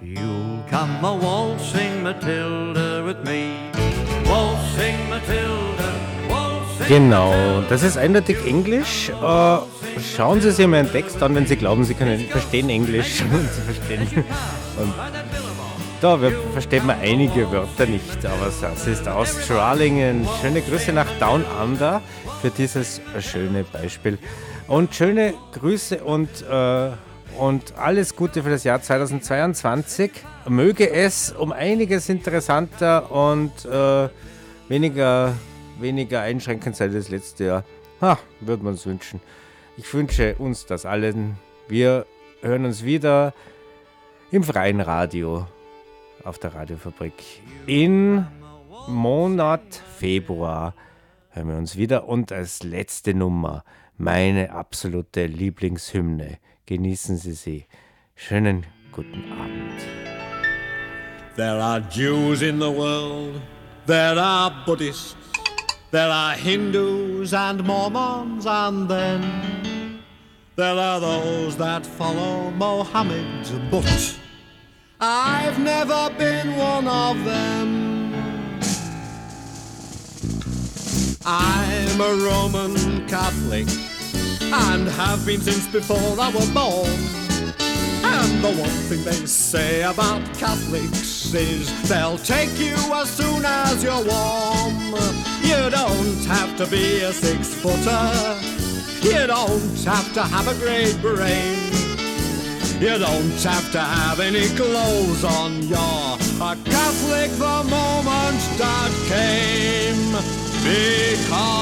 You'll 0.01 0.65
come 0.69 1.05
a 1.05 1.15
waltzing 1.15 2.03
Matilda 2.03 3.03
with 3.05 3.23
me. 3.27 3.71
Waltzing 4.25 5.11
Matilda, 5.11 5.68
Genau, 6.89 7.63
das 7.69 7.83
ist 7.83 7.99
eindeutig 7.99 8.39
Englisch. 8.47 9.11
Äh, 9.11 9.59
schauen 10.17 10.41
Sie 10.41 10.51
sich 10.51 10.67
mal 10.67 10.79
einen 10.79 10.91
Text 10.91 11.23
an, 11.23 11.35
wenn 11.35 11.47
Sie 11.47 11.57
glauben, 11.57 11.85
Sie 11.85 11.93
können 11.93 12.19
verstehen 12.19 12.71
Englisch. 12.71 13.17
Sie 13.23 13.61
verstehen. 13.61 14.25
Und 14.79 14.95
da 16.01 16.19
versteht 16.53 16.85
man 16.85 16.99
einige 17.01 17.51
Wörter 17.53 17.85
nicht, 17.85 18.25
aber 18.25 18.51
das 18.59 18.87
ist 18.87 19.07
Australien. 19.07 20.27
Schöne 20.41 20.63
Grüße 20.63 20.95
nach 20.95 21.09
Down 21.21 21.45
Under 21.63 22.01
für 22.41 22.49
dieses 22.49 23.03
schöne 23.21 23.65
Beispiel. 23.65 24.17
Und 24.67 24.95
schöne 24.95 25.35
Grüße 25.61 26.03
und, 26.03 26.29
äh, 26.51 26.91
und 27.39 27.77
alles 27.77 28.17
Gute 28.17 28.43
für 28.43 28.51
das 28.51 28.65
Jahr 28.65 28.81
2022. 28.81 30.11
Möge 30.49 30.91
es 30.91 31.33
um 31.33 31.53
einiges 31.53 32.09
interessanter 32.09 33.13
und 33.13 33.53
äh, 33.67 34.09
weniger, 34.69 35.35
weniger 35.81 36.21
einschränkend 36.21 36.81
als 36.81 36.93
das 36.93 37.09
letzte 37.09 37.45
Jahr. 37.45 37.65
Ha, 38.01 38.19
würde 38.41 38.65
man 38.65 38.75
es 38.75 38.87
wünschen. 38.87 39.21
Ich 39.77 39.93
wünsche 39.93 40.35
uns 40.37 40.67
das 40.67 40.87
allen. 40.87 41.37
Wir 41.69 42.07
hören 42.41 42.65
uns 42.65 42.85
wieder 42.85 43.35
im 44.31 44.43
freien 44.43 44.81
Radio 44.81 45.47
auf 46.25 46.39
der 46.39 46.55
Radiofabrik. 46.55 47.15
In 47.67 48.27
Monat 48.87 49.83
Februar 49.99 50.75
hören 51.31 51.49
wir 51.49 51.57
uns 51.57 51.77
wieder 51.77 52.09
und 52.09 52.33
als 52.33 52.63
letzte 52.63 53.15
Nummer 53.15 53.65
meine 53.97 54.53
absolute 54.53 55.27
Lieblingshymne. 55.27 56.39
Genießen 56.67 57.17
Sie 57.17 57.33
sie. 57.33 57.67
Schönen 58.15 58.67
guten 58.93 59.25
Abend. 59.33 59.99
There 61.37 61.63
are 61.63 61.81
Jews 61.91 62.43
in 62.43 62.59
the 62.59 62.67
world, 62.67 63.41
there 63.87 64.21
are 64.21 64.51
Buddhists, 64.67 65.15
there 65.91 66.11
are 66.11 66.35
Hindus 66.35 67.33
and 67.33 67.65
Mormons, 67.65 68.47
and 68.47 68.89
then 68.89 70.03
there 70.57 70.75
are 70.75 71.01
those 71.01 71.57
that 71.57 71.87
follow 71.87 72.51
Mohammed. 72.51 73.71
But 73.71 74.19
I've 75.01 75.59
never 75.59 76.11
been 76.19 76.57
one 76.57 76.87
of 76.87 77.25
them. 77.25 78.15
I'm 81.25 82.01
a 82.01 82.15
Roman 82.25 83.07
Catholic 83.07 83.69
and 84.53 84.89
have 84.89 85.25
been 85.27 85.41
since 85.41 85.67
before 85.69 86.19
I 86.21 86.31
was 86.31 86.51
born. 86.51 86.89
And 88.05 88.45
the 88.45 88.61
one 88.61 88.79
thing 88.89 89.05
they 89.05 89.27
say 89.27 89.83
about 89.83 90.23
Catholics 90.35 91.35
is 91.35 91.89
they'll 91.89 92.19
take 92.19 92.59
you 92.59 92.75
as 92.95 93.11
soon 93.11 93.45
as 93.45 93.83
you're 93.83 94.05
warm. 94.05 95.38
You 95.49 95.71
don't 95.71 96.25
have 96.27 96.57
to 96.59 96.67
be 96.67 97.01
a 97.01 97.11
six 97.11 97.55
footer. 97.55 98.39
You 99.01 99.27
don't 99.27 99.85
have 99.85 100.13
to 100.13 100.23
have 100.23 100.47
a 100.47 100.55
great 100.61 101.01
brain. 101.01 101.57
You 102.79 102.99
don't 102.99 103.43
have 103.43 103.73
to 103.73 103.81
have 103.81 104.21
any 104.21 104.49
clothes 104.49 105.25
on. 105.25 105.63
You're 105.63 105.79
a 105.79 106.55
Catholic 106.67 107.31
the 107.31 107.65
moment 107.65 108.41
that 108.61 108.93
came. 109.09 110.13
Because 111.41 111.57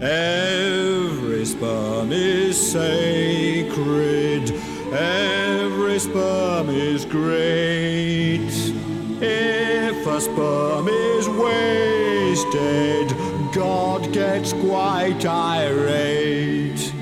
every 0.00 1.44
sperm 1.44 2.12
is 2.12 2.56
sacred. 2.70 4.52
Every 4.92 5.98
sperm 5.98 6.68
is 6.70 7.04
great. 7.04 8.52
If 10.06 10.10
a 10.10 10.20
sperm 10.20 10.86
is 10.86 11.30
wasted, 11.30 13.08
God 13.54 14.12
gets 14.12 14.52
quite 14.52 15.24
irate. 15.24 16.93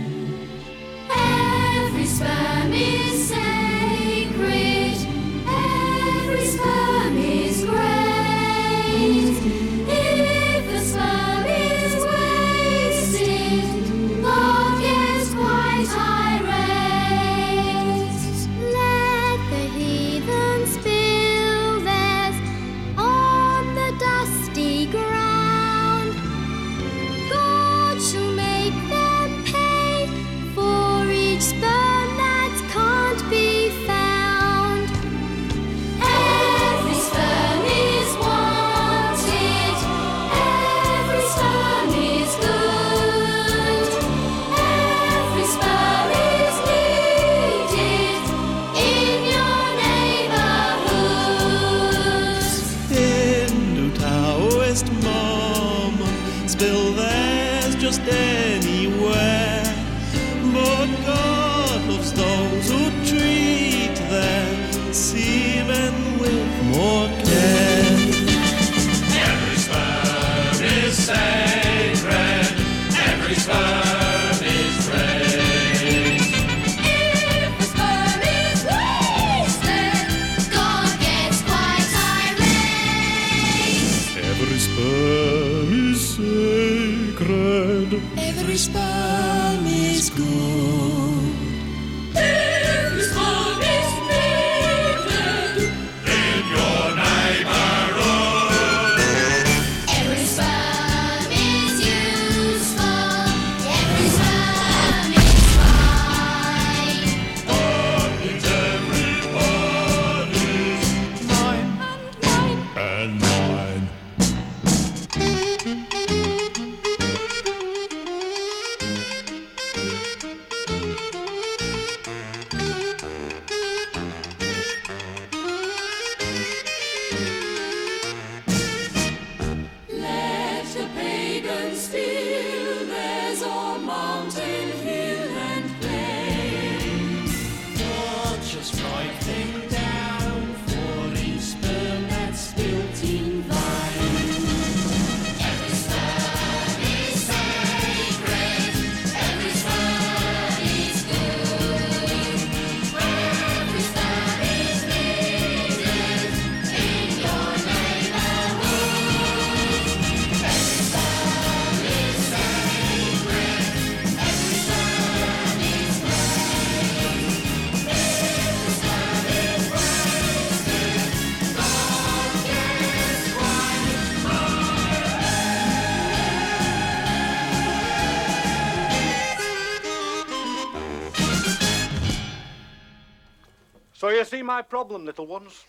my 184.53 184.61
problem, 184.61 185.07
little 185.07 185.27
ones. 185.27 185.65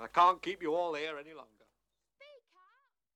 I 0.00 0.06
can't 0.06 0.40
keep 0.40 0.62
you 0.62 0.72
all 0.76 0.94
here 0.94 1.13